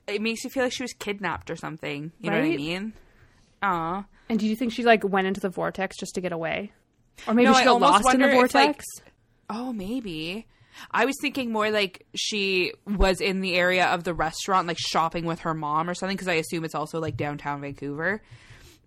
[0.07, 2.13] It makes me feel like she was kidnapped or something.
[2.21, 2.93] You know what I mean?
[3.63, 4.05] Aw.
[4.29, 6.73] And do you think she like went into the vortex just to get away,
[7.27, 8.85] or maybe No, she got lost in the if, like, vortex?
[9.51, 10.47] Oh, maybe.
[10.91, 15.25] I was thinking more like she was in the area of the restaurant, like shopping
[15.25, 18.23] with her mom or something, because I assume it's also like downtown Vancouver.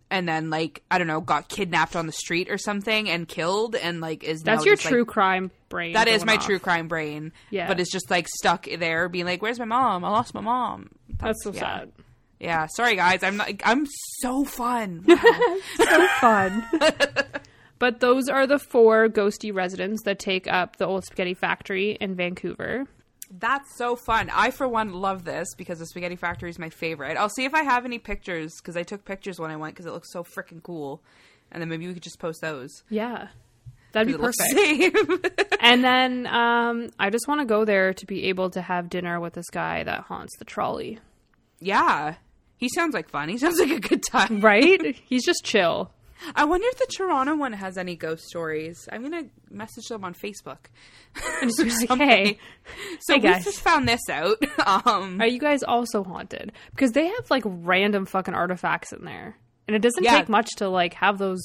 [0.10, 3.76] And then, like, I don't know, got kidnapped on the street or something and killed,
[3.76, 5.94] and like is That's your just, true Like, crime brain.
[5.94, 6.46] that is my off.
[6.46, 7.32] true crime brain.
[7.50, 7.68] Yeah.
[7.68, 10.04] but it's just like stuck there, being like, "Where's my mom?
[10.04, 11.60] I lost my mom." That's so yeah.
[11.62, 11.92] sad.
[12.42, 13.52] Yeah, sorry guys, I'm not.
[13.64, 13.86] I'm
[14.20, 15.06] so fun.
[15.08, 15.58] Wow.
[15.78, 16.68] so fun.
[17.80, 22.16] but those are the four ghosty residents that take up the old spaghetti factory in
[22.16, 22.86] Vancouver.
[23.30, 24.30] That's so fun.
[24.34, 27.16] I, for one, love this because the Spaghetti Factory is my favorite.
[27.16, 29.86] I'll see if I have any pictures because I took pictures when I went because
[29.86, 31.02] it looks so freaking cool.
[31.50, 32.84] And then maybe we could just post those.
[32.90, 33.30] Yeah.
[33.94, 34.38] That'd be perfect.
[34.54, 35.58] it looks the same.
[35.62, 39.18] And then um, I just want to go there to be able to have dinner
[39.22, 41.00] with this guy that haunts the trolley.
[41.60, 42.16] yeah.
[42.62, 43.28] He sounds like fun.
[43.28, 44.39] He sounds like a good time.
[44.39, 44.95] Right?
[45.06, 45.91] He's just chill.
[46.36, 48.88] I wonder if the Toronto one has any ghost stories.
[48.91, 50.58] I'm going to message them on Facebook.
[51.41, 52.38] And just like, hey,
[53.00, 53.43] So Hey, we guys.
[53.43, 54.38] just found this out.
[54.86, 56.52] Um, are you guys also haunted?
[56.69, 59.36] Because they have like random fucking artifacts in there.
[59.67, 60.19] And it doesn't Yeah.
[60.19, 61.41] take much to like have those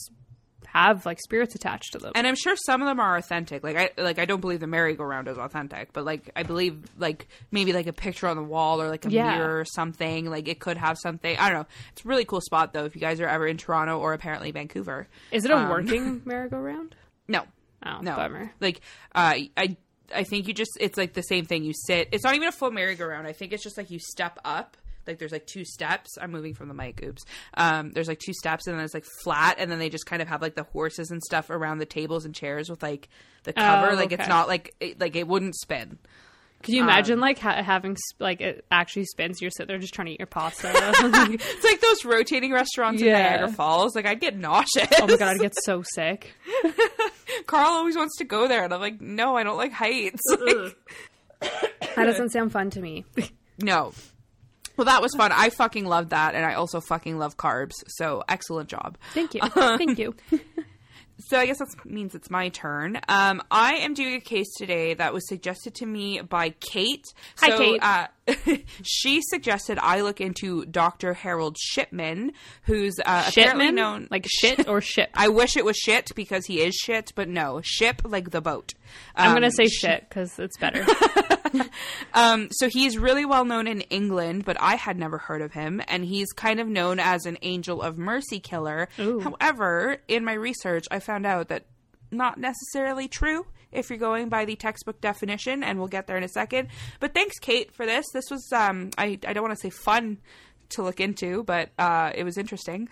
[0.84, 2.12] have like spirits attached to them.
[2.14, 3.64] and I'm sure some of them are authentic.
[3.64, 7.28] Like I like I don't believe the merry-go-round is authentic, but like I believe like
[7.50, 9.36] maybe like a picture on the wall or like a Yeah.
[9.38, 10.26] mirror or something.
[10.30, 11.36] Like it could have something.
[11.38, 11.66] I don't know.
[11.92, 12.84] It's a really cool spot though.
[12.84, 16.22] If you guys are ever in Toronto or apparently Vancouver, Is it a um, working
[16.26, 16.94] merry-go-round?
[17.28, 17.42] no,
[17.84, 18.50] Oh, no, bummer.
[18.60, 18.80] Like
[19.14, 19.76] uh, I
[20.14, 21.64] I think you just it's like the same thing.
[21.64, 22.08] You sit.
[22.12, 23.26] It's not even a full merry-go-round.
[23.26, 24.76] I think it's just like you step up.
[25.06, 26.16] Like there's like two steps.
[26.20, 27.02] I'm moving from the mic.
[27.02, 27.24] Oops.
[27.54, 30.22] Um, there's like two steps, and then it's like flat, and then they just kind
[30.22, 33.08] of have like the horses and stuff around the tables and chairs with like
[33.44, 33.92] the cover.
[33.92, 35.98] Oh, like it's not like it, like it wouldn't spin.
[36.62, 39.40] Could you Um, imagine like ha- having sp- like it actually spins?
[39.42, 40.72] You're sitting there just trying to eat your pasta.
[41.38, 43.94] It's like those rotating restaurants in Niagara Falls.
[43.94, 44.88] Like I'd get nauseous.
[45.00, 46.34] oh my god, I'd get so sick.
[47.46, 50.22] Carl always wants to go there, and I'm like, no, I don't like heights.
[50.30, 50.74] That
[51.96, 53.04] doesn't sound fun to me.
[53.58, 53.92] no.
[54.76, 55.32] Well, that was fun.
[55.32, 57.74] I fucking loved that, and I also fucking love carbs.
[57.88, 58.98] So excellent job.
[59.14, 59.40] Thank you.
[59.48, 60.14] Thank you.
[61.18, 63.00] So I guess that means it's my turn.
[63.08, 67.04] Um, I am doing a case today that was suggested to me by Kate.
[67.38, 67.82] Hi, so, Kate.
[67.82, 68.06] Uh,
[68.82, 71.14] she suggested I look into Dr.
[71.14, 72.32] Harold Shipman,
[72.64, 75.08] who's uh, apparently known like shit or ship?
[75.14, 78.74] I wish it was shit because he is shit, but no, ship like the boat.
[79.14, 80.84] I'm gonna Um, say shit because it's better.
[82.12, 85.80] Um, so he's really well known in England, but I had never heard of him,
[85.88, 88.88] and he's kind of known as an angel of mercy killer.
[88.98, 89.20] Ooh.
[89.20, 91.64] However, in my research, I found out that
[92.10, 96.22] not necessarily true if you're going by the textbook definition, and we'll get there in
[96.22, 96.68] a second.
[97.00, 98.06] But thanks, Kate, for this.
[98.12, 100.18] This was um, I I don't want to say fun
[100.70, 102.88] to look into, but uh, it was interesting.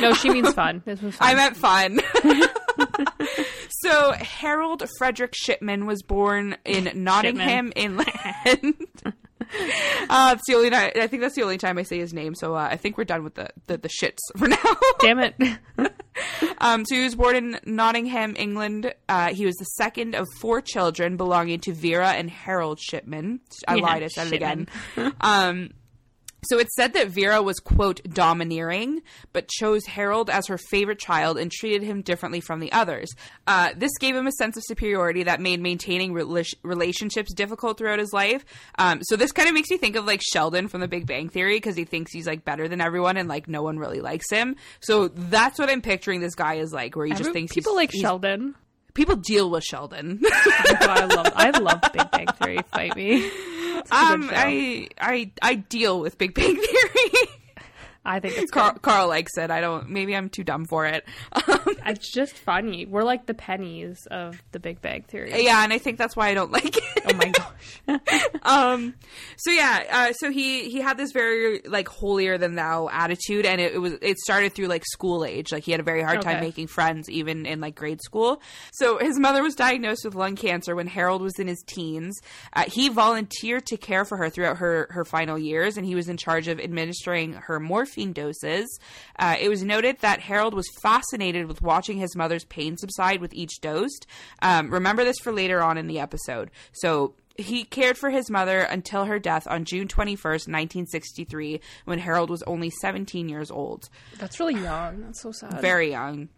[0.00, 0.82] No, she means fun.
[0.84, 1.28] This was fun.
[1.28, 2.00] I meant fun.
[3.68, 8.86] so Harold Frederick Shipman was born in Nottingham, Inland.
[10.08, 12.34] uh, it's the only night, I think that's the only time I say his name.
[12.34, 14.56] So uh, I think we're done with the the, the shits for now.
[15.00, 15.34] Damn it.
[16.58, 18.94] um, so he was born in Nottingham, England.
[19.08, 23.40] Uh, he was the second of four children belonging to Vera and Harold Shipman.
[23.68, 24.02] I Yeah, lied.
[24.02, 24.68] I said Shipman.
[24.96, 25.14] it again.
[25.20, 25.70] um,
[26.44, 29.02] so it's said that Vera was, quote, domineering,
[29.32, 33.08] but chose Harold as her favorite child and treated him differently from the others.
[33.46, 37.98] Uh, this gave him a sense of superiority that made maintaining rela- relationships difficult throughout
[37.98, 38.44] his life.
[38.78, 41.28] Um, so this kind of makes me think of like Sheldon from The Big Bang
[41.28, 44.30] Theory because he thinks he's like better than everyone and like no one really likes
[44.30, 44.56] him.
[44.80, 47.74] So that's what I'm picturing this guy is like, where he just Every- thinks people
[47.76, 48.54] like Sheldon.
[48.94, 50.20] People deal with Sheldon.
[50.64, 51.32] Oh, God, I love.
[51.34, 52.58] I love Big Bang Theory.
[52.72, 53.30] Fight me.
[53.90, 54.30] Um.
[54.32, 57.28] I I I deal with Big Bang Theory.
[58.04, 58.74] I think it's Carl.
[58.82, 59.50] Carl likes it.
[59.50, 59.88] I don't.
[59.90, 61.04] Maybe I'm too dumb for it.
[61.48, 62.86] Um, It's just funny.
[62.86, 65.44] We're like the pennies of the Big Bang Theory.
[65.44, 67.02] yeah, and I think that's why I don't like it.
[67.06, 68.28] Oh my gosh.
[68.42, 68.94] um.
[69.36, 69.84] So yeah.
[69.90, 73.78] Uh, so he he had this very like holier than thou attitude, and it, it
[73.78, 75.52] was it started through like school age.
[75.52, 78.40] Like he had a very hard time making friends, even in like grade school.
[78.72, 82.20] So his mother was diagnosed with lung cancer when Harold was in his teens.
[82.52, 86.08] Uh, he volunteered to care for her throughout her her final years, and he was
[86.08, 88.78] in charge of administering her morphine doses.
[89.18, 93.34] Uh, it was noted that Harold was fascinated with watching his mother's pain subside with
[93.34, 93.98] each dose.
[94.40, 96.50] Um, remember this for later on in the episode.
[96.72, 102.30] So he cared for his mother until her death on June 21st, 1963, when Harold
[102.30, 103.88] was only 17 years old.
[104.18, 105.02] That's really young.
[105.02, 105.60] That's so sad.
[105.60, 106.28] Very young.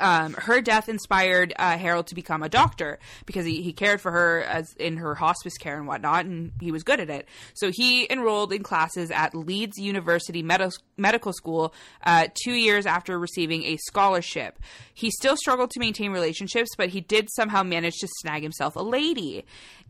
[0.00, 4.10] Um, her death inspired uh, Harold to become a doctor because he, he cared for
[4.10, 7.28] her as in her hospice care and whatnot, and he was good at it.
[7.54, 11.74] So he enrolled in classes at Leeds University Medi- Medical School
[12.04, 14.58] uh, two years after receiving a scholarship.
[14.94, 18.82] He still struggled to maintain relationships, but he did somehow manage to snag himself a
[18.82, 19.44] lady.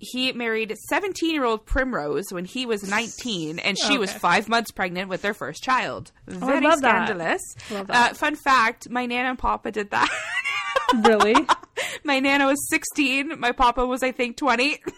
[0.04, 4.72] He married 17 year old Primrose when he was 19, and she was five months
[4.72, 6.10] pregnant with their first child.
[6.26, 7.06] Very love that.
[7.06, 7.40] scandalous.
[7.70, 10.10] Uh, fun fact my Nana and Papa did that.
[11.04, 11.36] really?
[12.02, 13.38] my Nana was 16.
[13.38, 14.78] My Papa was, I think, 20.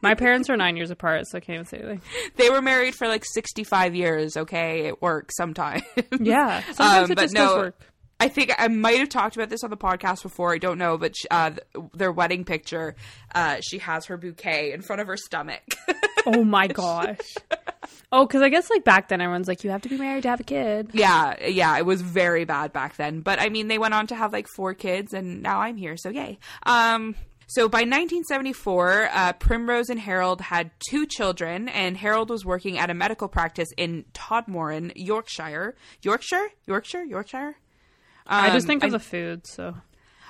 [0.00, 2.00] My parents are nine years apart, so I can't even say anything.
[2.36, 4.86] they were married for like 65 years, okay?
[4.86, 5.82] It works sometimes.
[6.20, 7.80] Yeah, sometimes Um, it but just does no, work.
[8.20, 10.52] I think I might have talked about this on the podcast before.
[10.52, 12.96] I don't know, but sh- uh, th- their wedding picture,
[13.34, 15.62] uh, she has her bouquet in front of her stomach.
[16.26, 17.16] Oh my gosh.
[18.12, 20.28] Oh, because I guess like back then everyone's like, you have to be married to
[20.28, 20.90] have a kid.
[20.92, 23.20] yeah, yeah, it was very bad back then.
[23.20, 25.96] But I mean, they went on to have like four kids, and now I'm here,
[25.96, 26.38] so yay.
[26.66, 27.14] Um,
[27.46, 32.90] so by 1974, uh, Primrose and Harold had two children, and Harold was working at
[32.90, 35.76] a medical practice in Todmorden, Yorkshire.
[36.02, 36.48] Yorkshire?
[36.66, 37.04] Yorkshire?
[37.04, 37.56] Yorkshire?
[38.28, 39.74] I just Um, think of I- the food, so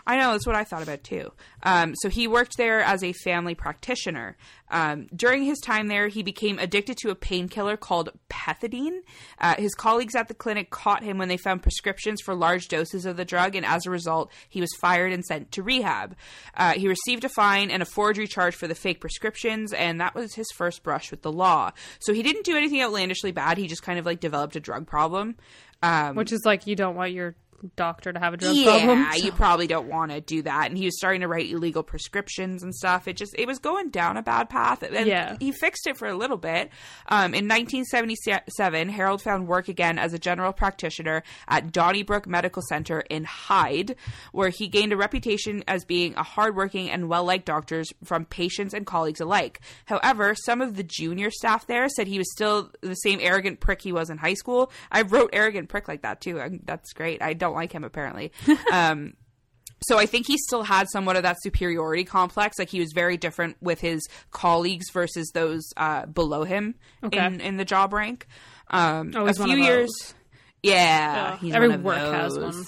[0.06, 1.32] I know that's what I thought about too.
[1.64, 4.38] Um, so he worked there as a family practitioner.
[4.70, 9.00] Um, during his time there, he became addicted to a painkiller called pethidine.
[9.38, 13.04] Uh, his colleagues at the clinic caught him when they found prescriptions for large doses
[13.04, 16.16] of the drug, and as a result, he was fired and sent to rehab.
[16.54, 20.14] Uh, he received a fine and a forgery charge for the fake prescriptions, and that
[20.14, 21.70] was his first brush with the law.
[21.98, 23.58] So he didn't do anything outlandishly bad.
[23.58, 25.36] He just kind of like developed a drug problem.
[25.82, 27.36] Um, which is like you don't want your
[27.76, 29.06] doctor to have a drug yeah, problem.
[29.16, 30.68] you probably don't want to do that.
[30.68, 33.08] And he was starting to write illegal prescriptions and stuff.
[33.08, 34.82] It just it was going down a bad path.
[34.82, 35.36] And Yeah.
[35.40, 36.70] he fixed it for a little bit.
[37.08, 43.00] Um, in 1977, Harold found work again as a general practitioner at Donneybrook Medical Center
[43.00, 43.96] in Hyde,
[44.32, 48.74] where he gained a reputation as being a hardworking and well liked doctor from patients
[48.74, 49.60] and colleagues alike.
[49.86, 53.82] However, some of the junior staff there said he was still the same arrogant prick
[53.82, 54.70] he was in high school.
[54.90, 56.40] I wrote arrogant prick like that too.
[56.40, 57.22] I, that's great.
[57.22, 58.32] I don't like him apparently.
[58.72, 59.14] um,
[59.82, 62.58] so I think he still had somewhat of that superiority complex.
[62.58, 67.24] Like he was very different with his colleagues versus those uh, below him Okay.
[67.24, 68.26] in, in the job rank.
[68.70, 70.14] Um, Oh, a few years, those.
[70.62, 72.64] yeah, he's every work has one.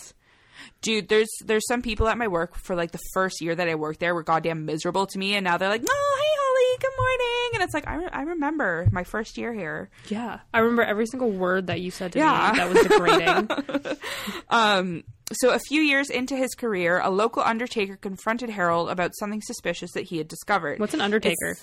[0.83, 3.75] Dude, there's there's some people at my work for like the first year that I
[3.75, 6.40] worked there were goddamn miserable to me, and now they're like, "Oh, hey
[6.81, 9.91] Good morning," and it's like I, re- I remember my first year here.
[10.09, 12.51] Yeah, I remember every single word that you said to Yeah.
[12.53, 13.99] me that was degrading.
[14.51, 19.41] Um, so a few years into his career, a local undertaker confronted Harold about something
[19.43, 20.81] suspicious that he had discovered.
[20.81, 21.57] What's an undertaker?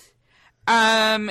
[0.67, 1.29] Um,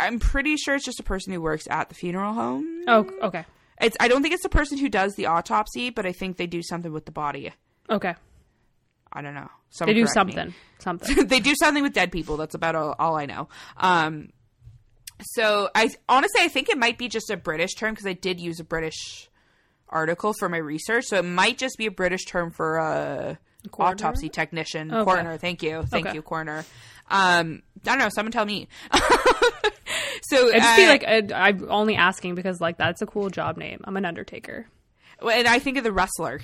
[0.00, 2.84] I'm pretty sure it's just a person who works at the funeral home.
[2.88, 3.44] oh, okay,
[3.80, 6.46] It's I don't think it's the person who does the autopsy, but I think they
[6.46, 7.52] do something with the body.
[7.90, 8.14] okay.
[9.12, 9.50] I don't know.
[9.80, 10.32] They do correct me.
[10.34, 11.26] something, something.
[11.28, 12.36] they do something with dead people.
[12.36, 13.48] That's about all, all I know.
[13.76, 14.30] Um,
[15.34, 18.40] so I honestly I think it might be just a British term because I did
[18.40, 19.28] use a British
[19.88, 23.38] article for my research, so it might just be a British term for a
[23.70, 23.92] Coroner?
[23.92, 25.04] autopsy technician, Okay.
[25.04, 25.36] coroner.
[25.38, 26.14] Thank you, thank Okay.
[26.14, 26.64] you, coroner.
[27.10, 28.08] Um, I don't know.
[28.10, 28.68] Someone tell me.
[30.22, 33.30] so I just be uh, like, I, I'm only asking because like that's a cool
[33.30, 33.80] job name.
[33.84, 34.66] I'm an undertaker.
[35.20, 36.40] Well, and I think of the wrestler,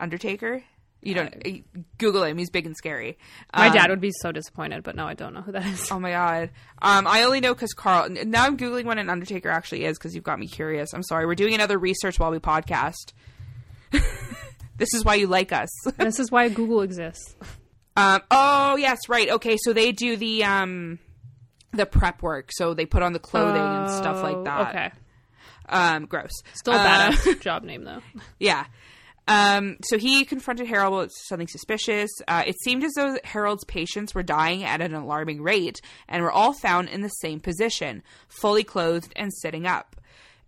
[0.00, 0.62] Undertaker.
[1.06, 1.64] You don't
[1.98, 3.16] Google him; he's big and scary.
[3.54, 5.90] My Um, dad would be so disappointed, but no, I don't know who that is.
[5.90, 6.50] Oh my god!
[6.82, 8.08] Um, I only know because Carl.
[8.10, 10.92] Now I'm googling what an Undertaker actually is because you've got me curious.
[10.92, 11.24] I'm sorry.
[11.26, 13.12] We're doing another research while we podcast.
[14.76, 15.68] this is why you like us.
[15.96, 17.34] This is why Google exists.
[17.96, 19.30] Um, oh yes, right.
[19.30, 20.98] Okay, so they do the um,
[21.72, 22.50] the prep work.
[22.52, 24.68] So they put on the clothing and stuff like Oh, that.
[24.68, 24.90] Okay,
[25.68, 26.32] Um, gross.
[26.54, 28.02] still a Uh, job name though.
[28.38, 28.66] Yeah.
[29.28, 32.10] Um, so he confronted Harold with something suspicious.
[32.28, 36.30] Uh, it seemed as though Harold's patients were dying at an alarming rate and were
[36.30, 39.96] all found in the same position, fully clothed and sitting up.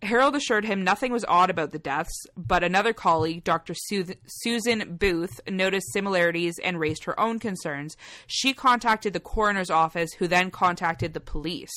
[0.01, 3.73] Harold assured him nothing was odd about the deaths, but another colleague, Dr.
[3.75, 7.97] Su- Susan Booth, noticed similarities and raised her own concerns.
[8.27, 11.73] She contacted the coroner's office, who then contacted the police.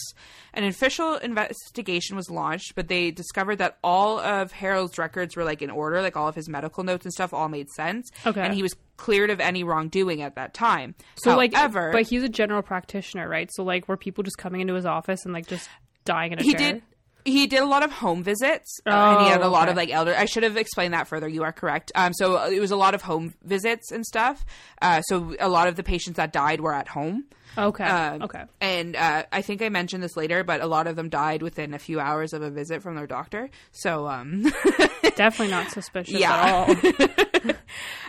[0.54, 5.62] An official investigation was launched, but they discovered that all of Harold's records were like
[5.62, 8.08] in order, like all of his medical notes and stuff all made sense.
[8.24, 8.40] Okay.
[8.40, 10.94] And he was cleared of any wrongdoing at that time.
[11.16, 13.50] So like, However, but he's a general practitioner, right?
[13.52, 15.68] So like, were people just coming into his office and like just
[16.04, 16.74] dying in a he chair?
[16.74, 16.82] did
[17.24, 19.70] he did a lot of home visits uh, and he had a Oh, lot okay.
[19.72, 22.48] of like elder i should have explained that further you are correct um so uh,
[22.48, 24.44] it was a lot of home visits and stuff
[24.80, 27.24] uh so a lot of the patients that died were at home
[27.58, 28.44] Okay, Um, okay.
[28.62, 31.74] and uh, I think I mentioned this later, but a lot of them died within
[31.74, 33.50] a few hours of a visit from their doctor.
[33.72, 34.44] So, um,
[35.02, 36.32] Definitely not suspicious Yeah.
[36.32, 37.52] at all.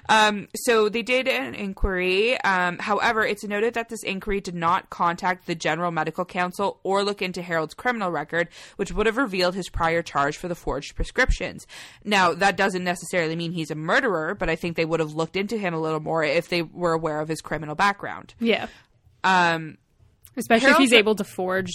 [0.10, 2.40] Um, so they did an inquiry.
[2.42, 7.04] Um, however, it's noted that this inquiry did not contact the General Medical Council or
[7.04, 10.96] look into Harold's criminal record, which would have revealed his prior charge for the forged
[10.96, 11.66] prescriptions.
[12.04, 15.36] Now, that doesn't necessarily mean he's a murderer, but I think they would have looked
[15.36, 18.34] into him a little more if they were aware of his criminal background.
[18.40, 18.68] Yeah.
[19.24, 19.78] Um,
[20.36, 21.74] Especially if he's able to forge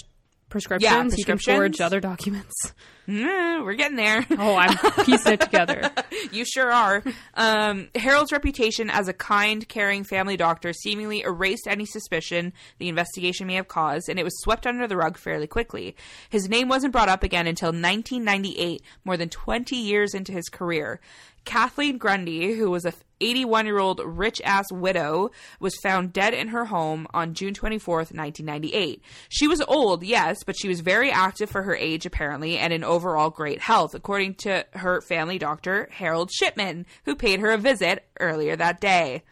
[0.49, 2.73] prescriptions, yeah, he can forge other documents.
[3.09, 4.25] Mm, we're getting there.
[4.37, 5.89] Oh, I'm piecing it together.
[6.31, 7.01] You sure are.
[7.33, 13.47] Um, Harold's reputation as a kind, caring family doctor seemingly erased any suspicion the investigation
[13.47, 15.95] may have caused, and it was swept under the rug fairly quickly.
[16.29, 20.99] His name wasn't brought up again until 1998, more than 20 years into his career.
[21.45, 26.49] Kathleen Grundy, who was a 81 year old rich ass widow, was found dead in
[26.49, 29.01] her home on June 24th, 1998.
[29.29, 32.83] She was old, yes, but she was very active for her age, apparently, and in
[32.99, 38.03] overall great health, according to her family doctor, Harold Shipman, who paid her a visit
[38.19, 39.23] earlier that day.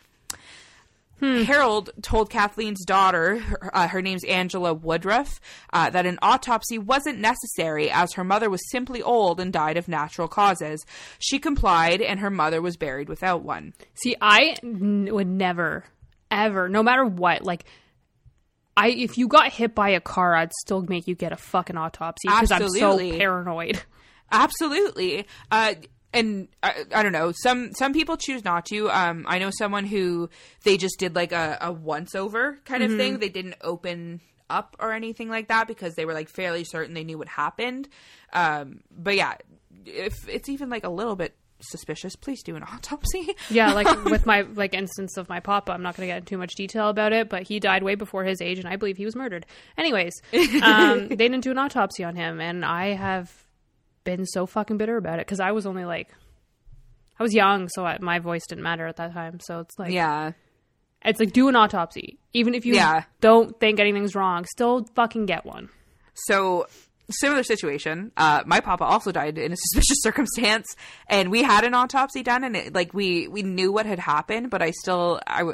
[1.20, 5.42] Harold told Kathleen's daughter, her, uh, her name's Angela Woodruff,
[5.74, 9.90] uh, that an autopsy wasn't necessary as her mother was simply old and died of
[9.90, 10.86] natural causes.
[11.20, 13.74] She complied, and her mother was buried without one.
[13.96, 15.84] See, I n- would never,
[16.32, 17.66] ever, no matter what, like,
[18.78, 21.76] I if you got hit by a car, I'd still make you get a fucking
[21.76, 23.82] autopsy because I'm so paranoid.
[24.32, 25.26] Absolutely.
[25.52, 25.74] Uh,
[26.14, 27.34] and I, I don't know.
[27.36, 28.90] Some some people choose not to.
[28.92, 30.30] Um, I know someone who
[30.64, 33.18] they just did like a, a once over kind of thing.
[33.18, 37.04] They didn't open up or anything like that because they were like fairly certain they
[37.04, 37.90] knew what happened.
[38.32, 39.36] Um, but yeah,
[39.86, 43.36] if it's even like a little bit suspicious, please do an autopsy.
[43.50, 46.30] Yeah, like with my like instance of my papa, I'm not going to get into
[46.30, 48.98] too much detail about it, but he died way before his age, and I believe
[48.98, 49.46] he was murdered.
[49.78, 50.14] Anyways,
[50.62, 53.32] um, they didn't do an autopsy on him, and I have
[54.04, 56.10] been so fucking bitter about it because I was only like,
[57.20, 59.40] I was young, so I, my voice didn't matter at that time.
[59.40, 60.32] So it's like, yeah.
[61.04, 63.04] it's like do an autopsy, even if you Yeah.
[63.22, 65.70] don't think anything's wrong, still fucking get one.
[66.28, 66.68] So
[67.10, 68.12] similar situation.
[68.18, 70.76] Uh, my papa also died in a suspicious circumstance,
[71.08, 74.50] and we had an autopsy done, and it, like we we knew what had happened,
[74.50, 75.54] but I still I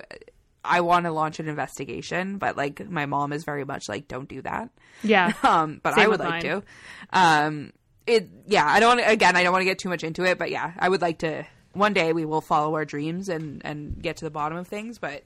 [0.66, 4.30] I want to launch an investigation, but like my mom is very much like, don't
[4.30, 4.70] do that.
[5.04, 6.42] Yeah, Um, but Same I would like mine.
[6.42, 6.64] to.
[7.12, 7.74] Um,
[8.08, 10.52] it, yeah, I don't again, I don't want to get too much into it, but
[10.52, 14.18] yeah, I would like to, one day we will follow our dreams and, and get
[14.18, 15.24] to the bottom of things, but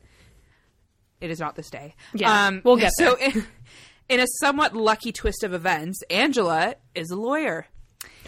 [1.19, 1.95] it is not this day.
[2.13, 3.17] Yeah, we'll get So
[4.09, 7.67] in, a somewhat lucky twist of events, Angela is a lawyer.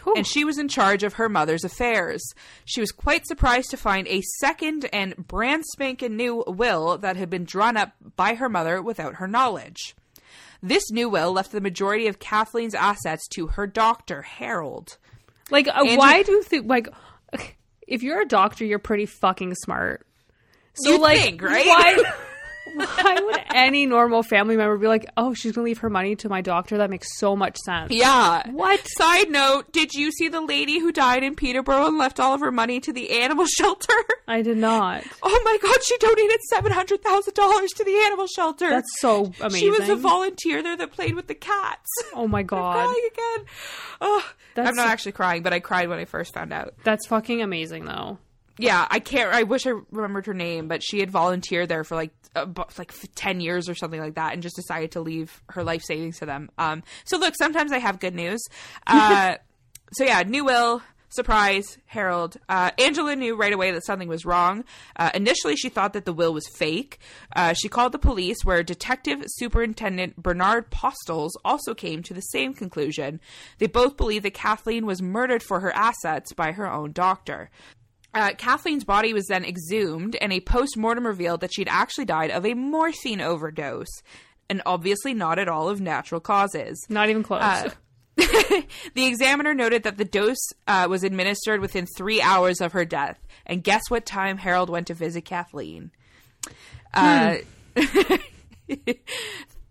[0.04, 0.14] Whew.
[0.16, 2.22] And she was in charge of her mother's affairs.
[2.66, 7.30] She was quite surprised to find a second and brand spanking new will that had
[7.30, 9.96] been drawn up by her mother without her knowledge.
[10.62, 14.98] This new will left the majority of Kathleen's assets to her doctor, Harold.
[15.50, 16.90] like uh, why do you think like
[17.88, 20.06] if you're a doctor, you're pretty fucking smart.
[20.74, 21.66] So You'd like, think, right?
[21.66, 22.04] Why?
[22.76, 26.30] Why would any normal family member be like, "Oh, she's gonna leave her money to
[26.30, 26.78] my doctor"?
[26.78, 27.92] That makes so much sense.
[27.92, 28.50] Yeah.
[28.52, 28.80] What?
[28.98, 32.42] Side note, did you see the lady who died in Peterborough and left all of
[32.42, 33.94] her money to the animal shelter?
[34.28, 35.04] I did not.
[35.24, 38.70] Oh my god, she donated $700,000 to the animal shelter.
[38.70, 39.60] That's so amazing.
[39.60, 41.90] She was a volunteer there that played with the cats.
[42.14, 43.46] oh my god, crying again.
[44.02, 46.74] Oh, That's- I'm not actually crying, but I cried when I first found out.
[46.84, 48.18] that's fucking amazing though.
[48.62, 49.34] Yeah, I can't.
[49.34, 52.94] I wish I remembered her name, but she had volunteered there for like about, like
[53.16, 56.26] ten years or something like that, and just decided to leave her life savings to
[56.26, 56.52] them.
[56.58, 58.46] Um, so look, sometimes I have good news.
[58.86, 59.38] Uh,
[59.94, 60.82] so yeah, new will.
[61.12, 62.38] Surprise, Harold.
[62.48, 64.64] Uh, Angela knew right away that something was wrong.
[64.96, 67.00] Uh, initially, she thought that the will was fake.
[67.36, 72.54] Uh, she called the police, where Detective Superintendent Bernard Postles also came to the same
[72.54, 73.20] conclusion.
[73.58, 77.50] They both believed that Kathleen was murdered for her assets by her own doctor.
[78.14, 82.32] Uh, Kathleen's body was then exhumed, and a post mortem revealed that she'd actually died
[82.32, 84.02] of a morphine overdose,
[84.50, 86.84] and obviously not at all of natural causes.
[86.90, 87.42] Not even close.
[87.42, 87.70] Uh,
[88.18, 93.20] the examiner noted that the dose uh, was administered within three hours of her death.
[93.46, 95.92] And guess what time Harold went to visit Kathleen?
[96.94, 97.38] Uh,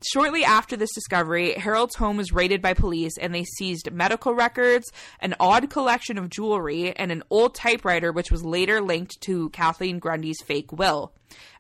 [0.07, 4.91] Shortly after this discovery, Harold's home was raided by police and they seized medical records,
[5.21, 9.99] an odd collection of jewelry, and an old typewriter, which was later linked to Kathleen
[9.99, 11.13] Grundy's fake will.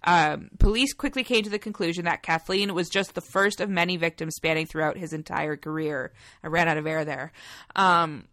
[0.04, 3.96] Um, police quickly came to the conclusion that Kathleen was just the first of many
[3.96, 6.12] victims spanning throughout his entire career.
[6.42, 7.32] I ran out of air there.
[7.74, 8.28] Um,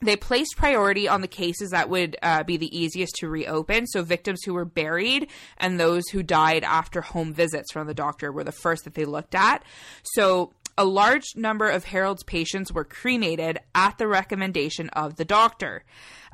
[0.00, 3.86] they placed priority on the cases that would uh, be the easiest to reopen.
[3.86, 8.30] So, victims who were buried and those who died after home visits from the doctor
[8.30, 9.64] were the first that they looked at.
[10.02, 15.84] So, a large number of Harold's patients were cremated at the recommendation of the doctor.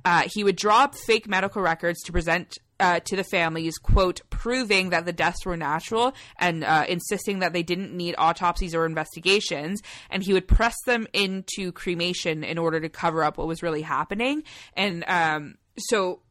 [0.04, 4.20] Uh, he would draw up fake medical records to present uh, to the families, quote,
[4.28, 8.84] proving that the deaths were natural and uh, insisting that they didn't need autopsies or
[8.84, 9.80] investigations.
[10.10, 13.82] And he would press them into cremation in order to cover up what was really
[13.82, 14.42] happening.
[14.74, 16.22] And um, so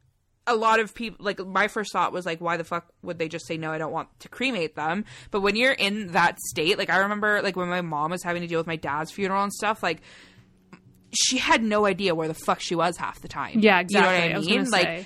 [0.45, 3.30] a lot of people like my first thought was like why the fuck would they
[3.30, 6.80] just say no i don't want to cremate them but when you're in that state
[6.80, 9.43] like i remember like when my mom was having to deal with my dad's funeral
[9.43, 10.02] and stuff like
[11.14, 14.08] she had no idea where the fuck she was half the time Yeah, you know
[14.08, 14.34] what exactly.
[14.34, 15.06] i I mean gonna like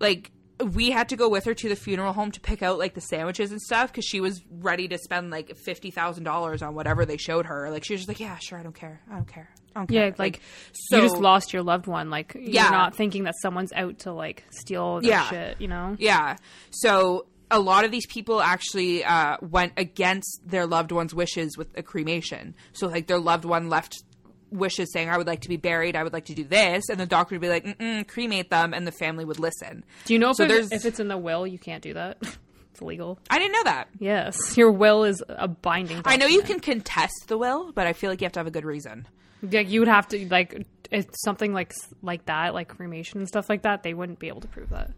[0.00, 0.30] like
[0.72, 3.00] we had to go with her to the funeral home to pick out like the
[3.00, 7.04] sandwiches and stuff because she was ready to spend like fifty thousand dollars on whatever
[7.04, 7.70] they showed her.
[7.70, 9.90] Like she was just like, "Yeah, sure, I don't care, I don't care, I don't
[9.90, 10.40] Yeah, care." like,
[10.72, 12.10] so you just lost your loved one.
[12.10, 12.62] Like Yeah.
[12.64, 15.28] you're not thinking that someone's out to like steal their Yeah.
[15.28, 15.60] shit.
[15.60, 15.96] You know?
[15.98, 16.36] Yeah.
[16.70, 21.68] So a lot of these people actually uh, went against their loved one's wishes with
[21.78, 22.54] a cremation.
[22.72, 24.02] So like their loved one left
[24.50, 25.96] wishes saying, "I would like to be buried.
[25.96, 28.72] I would like to do this," and the doctor would be like, Mm-mm, "Cremate them,"
[28.74, 29.84] and the family would listen.
[30.04, 31.94] Do you know if, So it- there's- if it's in the will, you can't do
[31.94, 32.18] that?
[32.72, 33.18] it's illegal.
[33.30, 33.88] I didn't know that.
[33.98, 36.00] Yes, your will is a binding.
[36.04, 38.46] I know you can contest the will, but I feel like you have to have
[38.46, 39.06] a good reason.
[39.42, 41.72] Like you would have to like it's something like
[42.02, 43.82] like that, like cremation and stuff like that.
[43.82, 44.90] They wouldn't be able to prove that.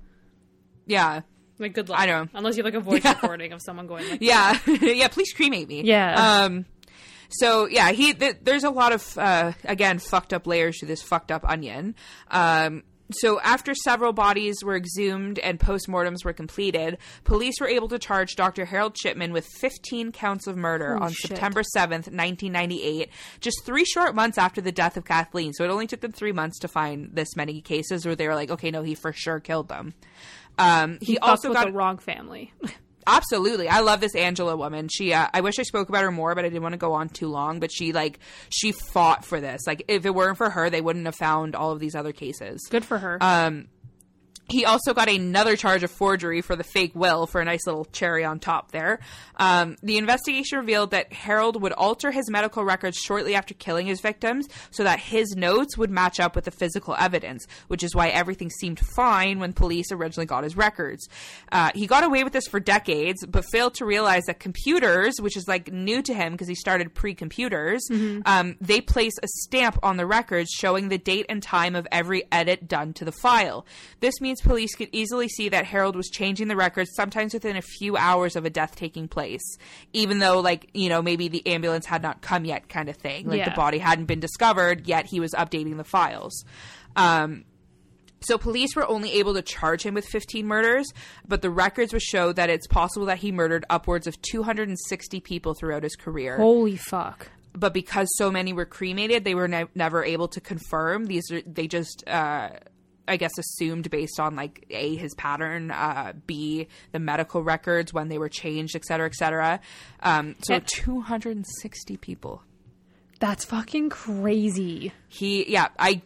[0.86, 1.20] Yeah.
[1.58, 1.98] Like good luck.
[2.00, 2.38] I don't know.
[2.38, 4.58] unless you have like a voice recording of someone going like, Yeah.
[4.66, 5.82] yeah, please cremate me.
[5.84, 6.44] Yeah.
[6.44, 6.64] Um
[7.30, 11.02] so yeah, he th- there's a lot of uh again fucked up layers to this
[11.02, 11.94] fucked up onion.
[12.30, 17.98] Um so after several bodies were exhumed and postmortems were completed, police were able to
[17.98, 18.64] charge Dr.
[18.64, 21.30] Harold Shipman with 15 counts of murder Holy on shit.
[21.30, 23.10] September 7th, 1998,
[23.40, 25.52] just 3 short months after the death of Kathleen.
[25.52, 28.34] So it only took them 3 months to find this many cases where they were
[28.34, 29.94] like, okay, no, he for sure killed them.
[30.58, 32.52] Um, he, he also got the wrong family.
[33.06, 33.68] Absolutely.
[33.68, 34.88] I love this Angela woman.
[34.88, 36.92] She uh, I wish I spoke about her more, but I didn't want to go
[36.92, 38.18] on too long, but she like
[38.50, 39.62] she fought for this.
[39.66, 42.66] Like if it weren't for her, they wouldn't have found all of these other cases.
[42.70, 43.18] good for her.
[43.20, 43.68] Um
[44.50, 47.84] he also got another charge of forgery for the fake will for a nice little
[47.86, 49.00] cherry on top there.
[49.36, 54.00] Um, the investigation revealed that Harold would alter his medical records shortly after killing his
[54.00, 58.08] victims so that his notes would match up with the physical evidence, which is why
[58.08, 61.08] everything seemed fine when police originally got his records.
[61.52, 65.36] Uh, he got away with this for decades, but failed to realize that computers, which
[65.36, 67.86] is like new to him because he started pre computers,
[68.26, 72.24] um, they place a stamp on the records showing the date and time of every
[72.32, 73.64] edit done to the file.
[74.00, 77.62] This means police could easily see that Harold was changing the records sometimes within a
[77.62, 79.56] few hours of a death taking place,
[79.92, 83.26] even though, like, you know, maybe the ambulance had not come yet, kind of thing.
[83.26, 86.44] Like, the body hadn't been discovered, yet he was updating the files.
[86.96, 87.44] Um,
[88.22, 90.92] so police were only able to charge him with 15 murders,
[91.26, 95.54] but the records would show that it's possible that he murdered upwards of 260 people
[95.54, 96.36] throughout his career.
[96.36, 97.30] Holy fuck.
[97.52, 101.06] But because so many were cremated, they were ne- never able to confirm.
[101.06, 102.50] These are they just uh
[103.10, 108.08] I guess assumed based on like a his pattern, uh, b the medical records when
[108.08, 109.60] they were changed, et cetera, et cetera.
[110.02, 112.42] Um, so And- 260 people.
[113.18, 114.92] That's fucking crazy.
[115.08, 116.00] He, yeah, I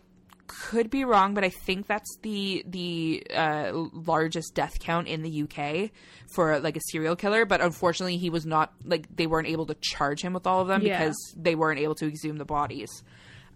[0.47, 5.43] could be wrong, but I think that's the the uh, largest death count in the
[5.45, 5.91] UK
[6.35, 7.45] for like a serial killer.
[7.45, 10.69] But unfortunately, he was not like they weren't able to charge him with all of
[10.69, 10.99] them Yeah.
[10.99, 12.91] because they weren't able to exhume the bodies.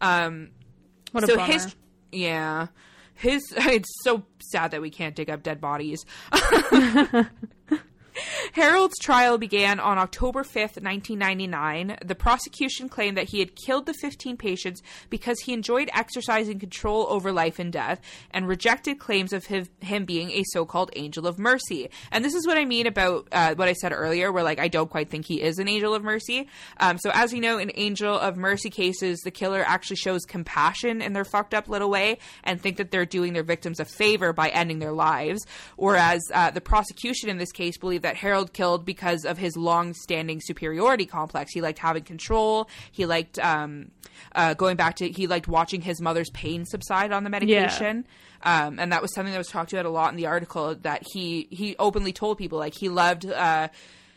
[0.01, 0.51] Um,
[1.13, 1.53] What a so bummer.
[1.53, 1.75] his,
[2.13, 2.69] yeah,
[3.19, 3.43] his.
[3.57, 6.05] It's so sad that we can't dig up dead bodies.
[8.53, 11.99] Harold's trial began on October 5th, 1999.
[12.05, 17.07] The prosecution claimed that he had killed the 15 patients because he enjoyed exercising control
[17.09, 18.01] over life and death
[18.31, 21.91] and rejected claims of him, him being a so called angel of mercy.
[22.11, 24.69] And this is what I mean about uh, what I said earlier, where like I
[24.69, 26.49] don't quite think he is an angel of mercy.
[26.79, 31.03] Um, so, as we know, in angel of mercy cases, the killer actually shows compassion
[31.03, 34.33] in their fucked up little way and think that they're doing their victims a favor
[34.33, 35.47] by ending their lives.
[35.77, 40.41] Whereas uh, the prosecution in this case believed that Harold killed because of his long-standing
[40.43, 41.53] superiority complex.
[41.53, 42.69] He liked having control.
[42.91, 43.91] He liked um,
[44.35, 48.07] uh, going back to he liked watching his mother's pain subside on the medication.
[48.43, 50.75] Um, and that was something that was talked about a lot in the article.
[50.75, 53.27] That he he openly told people like he loved.
[53.27, 53.69] Uh,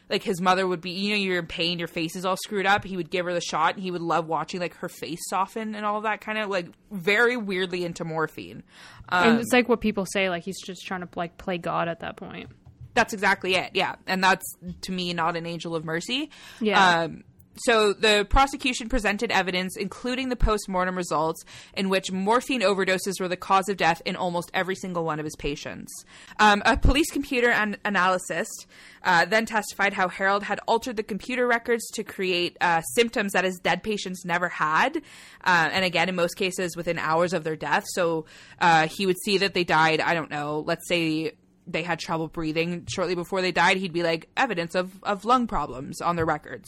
[0.09, 2.65] like his mother would be, you know, you're in pain, your face is all screwed
[2.65, 2.83] up.
[2.83, 5.73] He would give her the shot, and he would love watching like her face soften
[5.73, 8.61] and all of that kind of like very weirdly into morphine.
[9.07, 11.87] Um, and it's like what people say, like he's just trying to like play God
[11.87, 12.49] at that point.
[12.93, 13.71] That's exactly it.
[13.73, 14.45] Yeah, and that's
[14.81, 16.29] to me not an angel of mercy.
[16.59, 17.03] Yeah.
[17.03, 17.23] Um,
[17.65, 23.37] so the prosecution presented evidence, including the post-mortem results, in which morphine overdoses were the
[23.37, 25.91] cause of death in almost every single one of his patients.
[26.39, 28.67] Um, a police computer an- analyst
[29.03, 33.43] uh, then testified how Harold had altered the computer records to create uh, symptoms that
[33.43, 34.97] his dead patients never had,
[35.43, 37.83] uh, and again, in most cases, within hours of their death.
[37.89, 38.25] So
[38.59, 39.99] uh, he would see that they died.
[39.99, 40.63] I don't know.
[40.65, 41.33] Let's say
[41.71, 45.47] they had trouble breathing shortly before they died, he'd be like evidence of, of lung
[45.47, 46.67] problems on their records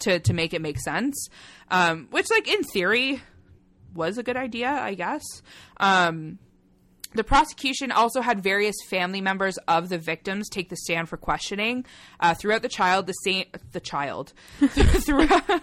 [0.00, 1.28] to to make it make sense.
[1.70, 3.22] Um, which, like in theory,
[3.94, 5.22] was a good idea, I guess.
[5.78, 6.38] Um,
[7.18, 11.84] the prosecution also had various family members of the victims take the stand for questioning
[12.20, 13.08] uh, throughout the child.
[13.08, 15.62] The same the child throughout,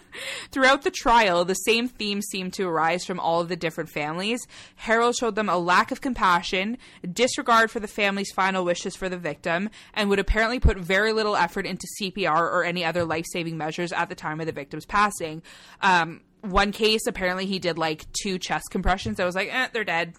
[0.51, 4.45] throughout the trial, the same themes seemed to arise from all of the different families.
[4.75, 6.77] Harold showed them a lack of compassion,
[7.13, 11.37] disregard for the family's final wishes for the victim, and would apparently put very little
[11.37, 14.85] effort into CPR or any other life saving measures at the time of the victim's
[14.85, 15.41] passing.
[15.81, 19.21] Um, one case, apparently, he did like two chest compressions.
[19.21, 20.15] I was like, eh, they're dead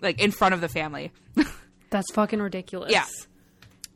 [0.00, 1.12] like in front of the family.
[1.90, 2.92] That's fucking ridiculous.
[2.92, 3.06] Yeah.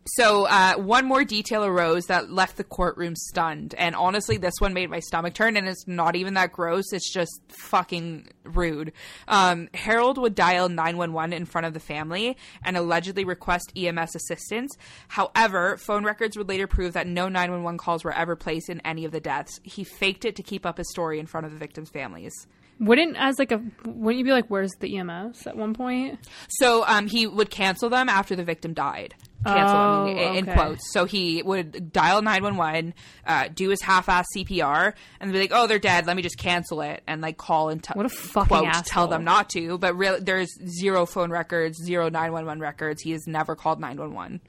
[0.04, 4.74] So uh, one more detail arose that left the courtroom stunned, and honestly, this one
[4.74, 5.56] made my stomach turn.
[5.56, 8.92] And it's not even that gross; it's just fucking rude.
[9.28, 13.72] Um, Harold would dial nine one one in front of the family and allegedly request
[13.76, 14.76] EMS assistance.
[15.06, 18.68] However, phone records would later prove that no nine one one calls were ever placed
[18.68, 19.60] in any of the deaths.
[19.62, 22.48] He faked it to keep up his story in front of the victims' families.
[22.80, 26.18] Wouldn't as like a wouldn't you be like, where's the EMS at one point?
[26.48, 29.14] So um, he would cancel them after the victim died.
[29.46, 30.52] Cancel Oh, them in, in okay.
[30.54, 30.92] quotes.
[30.92, 32.94] So he would dial nine one one,
[33.26, 36.06] uh, do his half-ass CPR, and be like, "Oh, they're dead.
[36.06, 38.82] Let me just cancel it," and like call and t- What a fucking quote asshole.
[38.84, 39.78] tell them not to.
[39.78, 40.48] But really, there's
[40.80, 43.02] zero phone records, zero nine one one records.
[43.02, 44.40] He has never called nine one one.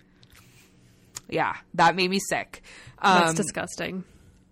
[1.29, 2.61] Yeah, that made me sick.
[3.01, 4.03] That's Um, disgusting.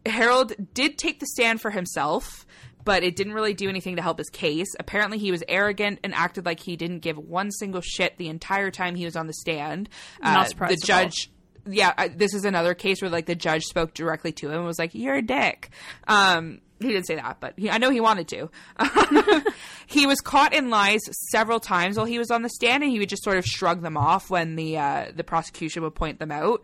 [0.05, 2.45] Harold did take the stand for himself,
[2.84, 4.68] but it didn't really do anything to help his case.
[4.80, 8.72] Apparently, he was arrogant and acted like he didn't give one single shit the entire
[8.72, 9.90] time he was on the stand.
[10.22, 11.30] Uh, Not surprised The judge.
[11.68, 14.66] Yeah, I, this is another case where like the judge spoke directly to him and
[14.66, 15.70] was like, "You're a dick."
[16.08, 18.50] Um, he didn't say that, but he, I know he wanted to.
[19.86, 22.98] he was caught in lies several times while he was on the stand, and he
[22.98, 26.32] would just sort of shrug them off when the uh, the prosecution would point them
[26.32, 26.64] out.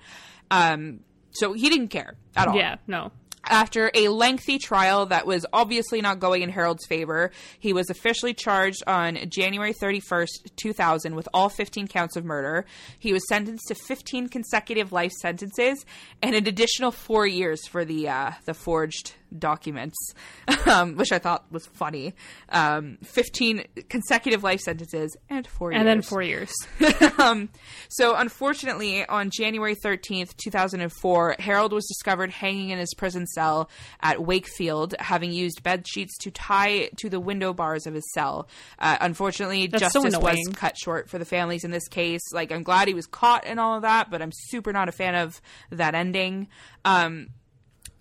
[0.49, 1.01] Um,
[1.31, 3.11] so he didn't care at all Yeah, no.
[3.49, 8.33] After a lengthy trial that was obviously not going in Harold's favor, he was officially
[8.33, 12.65] charged on January 31st, 2000, with all 15 counts of murder.
[12.97, 15.85] He was sentenced to 15 consecutive life sentences
[16.21, 19.97] and an additional four years for the uh, the forged documents,
[20.65, 22.13] um, which I thought was funny.
[22.49, 25.79] Um, 15 consecutive life sentences and four years.
[25.79, 26.53] And then four years.
[27.17, 27.49] um,
[27.89, 33.69] so, unfortunately, on January 13th, 2004, Harold was discovered hanging in his prison cell
[34.01, 38.47] at Wakefield, having used bed sheets to tie to the window bars of his cell.
[38.79, 42.21] Uh, unfortunately, That's so justice was cut short for the families in this case.
[42.33, 44.91] Like, I'm glad he was caught and all of that, but I'm super not a
[44.91, 46.47] fan of that ending.
[46.85, 47.29] Um,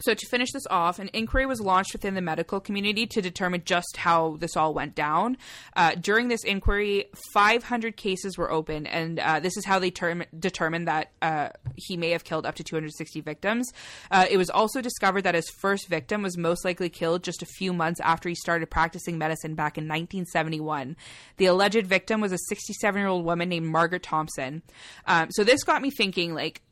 [0.00, 3.62] so to finish this off, an inquiry was launched within the medical community to determine
[3.64, 5.36] just how this all went down.
[5.74, 10.24] Uh, during this inquiry, 500 cases were opened, and uh, this is how they term-
[10.38, 13.70] determined that uh, he may have killed up to 260 victims.
[14.10, 17.46] Uh, it was also discovered that his first victim was most likely killed just a
[17.46, 20.96] few months after he started practicing medicine back in 1971.
[21.38, 24.62] The alleged victim was a 67 year old woman named Margaret Thompson.
[25.06, 26.62] Um, so this got me thinking, like,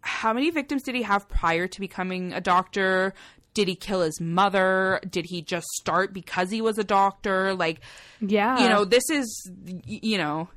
[0.00, 3.14] how many victims did he have prior to becoming a doctor?
[3.54, 5.00] Did he kill his mother?
[5.08, 7.54] Did he just start because he was a doctor?
[7.54, 7.80] Like,
[8.20, 8.62] Yeah.
[8.62, 9.50] you know, this is,
[9.84, 10.48] you know,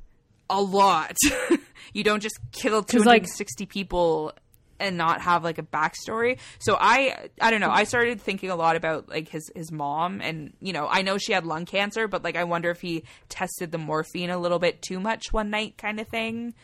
[0.50, 1.16] a lot.
[1.94, 4.34] you don't just kill like- 260 people
[4.80, 6.40] and not have like a backstory.
[6.60, 7.70] So I, I don't know.
[7.70, 11.20] I started thinking a lot about like his his mom, and you know, I know
[11.20, 14.58] she had lung cancer, but like I wonder if he tested the morphine a little
[14.58, 16.56] bit too much one night, kind of thing.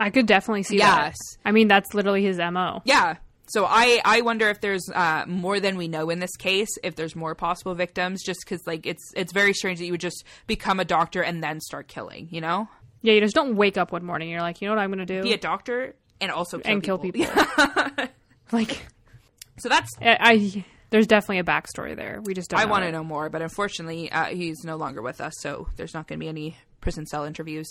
[0.00, 1.16] I could definitely see Yes.
[1.18, 1.48] that.
[1.48, 2.82] I mean, that's literally his MO.
[2.84, 3.16] Yeah.
[3.48, 6.68] So I I wonder if there's uh, more than we know in this case.
[6.82, 10.00] If there's more possible victims, just because like it's it's very strange that you would
[10.00, 12.26] just become a doctor and then start killing.
[12.32, 12.68] You know,
[13.02, 14.90] Yeah, you just don't wake up one morning and you're like, you know what I'm
[14.90, 15.22] going to do?
[15.22, 17.24] be a doctor and also kill and kill people.
[17.26, 18.06] people.
[18.52, 18.86] like,
[19.58, 22.20] So that's I, I, there's definitely a backstory there.
[22.24, 25.20] We just don't I want to know more, but unfortunately, uh, he's no longer with
[25.20, 27.66] us, so there's not going to be any prison cell interviews.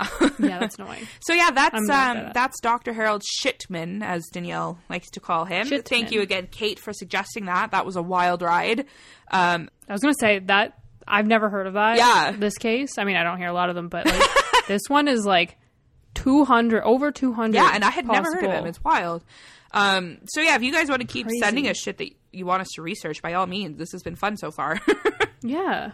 [0.38, 1.06] Yeah, that's annoying.
[1.20, 2.92] So yeah, that's um, that- that's Dr.
[2.92, 5.66] Harold Shitman, as Danyelle likes to call him.
[5.66, 5.84] Shitman.
[5.84, 7.70] Thank you again, Kate, for suggesting that.
[7.72, 8.86] That was a wild ride.
[9.30, 11.96] Um, I was going to say that I've never heard of that.
[11.96, 12.32] Yeah.
[12.36, 12.98] This case.
[12.98, 14.22] I mean, I don't hear a lot of them, but like,
[14.68, 15.56] this one is like
[16.14, 17.54] 200, over 200.
[17.54, 18.66] yeah, and I had never heard of him.
[18.66, 19.24] It's wild.
[19.72, 21.40] Um, so yeah, if you guys want to keep Crazy.
[21.40, 24.16] sending us shit that you want us to research, by all means, this has been
[24.16, 24.78] fun so far.
[25.44, 25.92] Yeah.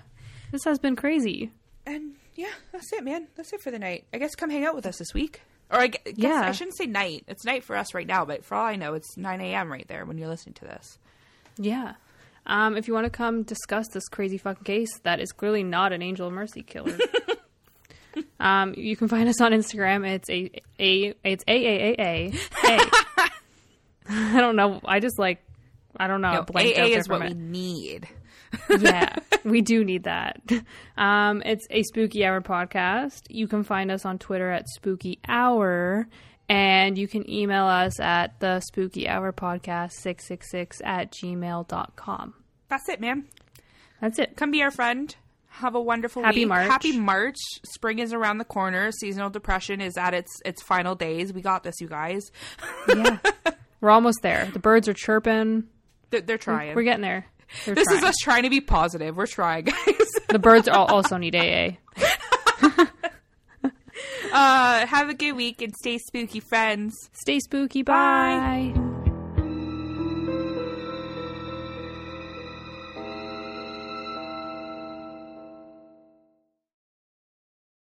[0.53, 1.51] This has been crazy.
[1.87, 3.29] and yeah, that's it, man.
[3.35, 4.05] That's it for the night.
[4.13, 5.41] I guess come hang out with us this week.
[5.71, 6.43] Or I guess Yeah.
[6.47, 7.25] I shouldn't say night.
[7.27, 9.73] It's night for us right now, but for all I know, it's 9 a.m.
[9.73, 10.99] right there when you're listening to this.
[11.57, 11.95] Yeah.
[12.47, 15.93] Um, if you want to come discuss this crazy fucking case that is clearly not
[15.95, 16.99] an Angel of Mercy killer,
[18.41, 20.07] Um, you can find us on Instagram.
[20.07, 20.51] It's a
[20.81, 22.33] a it's a a a a.
[24.11, 24.81] I don't know.
[24.85, 25.43] I just like
[25.97, 26.33] I don't know.
[26.33, 27.39] No, AA is what we minute.
[27.39, 28.09] need.
[28.81, 30.41] yeah, we do need that.
[30.97, 33.23] Um, it's a Spooky Hour podcast.
[33.29, 36.09] You can find us on Twitter at Spooky Hour,
[36.49, 42.35] and you can email us at the Spooky Hour Podcast six six six at gmail.com.
[42.69, 43.27] That's it, man.
[44.01, 44.37] That's it.
[44.37, 45.15] Come be our friend.
[45.59, 46.49] Have a wonderful Happy week.
[46.49, 46.67] March.
[46.69, 47.37] Happy March.
[47.65, 48.91] Spring is around the corner.
[48.93, 51.33] Seasonal depression is at its its final days.
[51.33, 52.31] We got this, you guys.
[52.89, 53.19] Yeah,
[53.81, 54.49] we're almost there.
[54.53, 55.65] The birds are chirping.
[56.11, 56.75] They're, they're trying.
[56.75, 57.27] We're getting there.
[57.65, 59.17] They're this is us trying to be positive.
[59.17, 60.09] We're trying, guys.
[60.29, 61.77] The birds al- also need AA.
[64.31, 66.95] Uh, have a good week and stay spooky, friends.
[67.15, 67.83] Stay spooky.
[67.83, 68.73] Bye.
[68.77, 68.88] bye.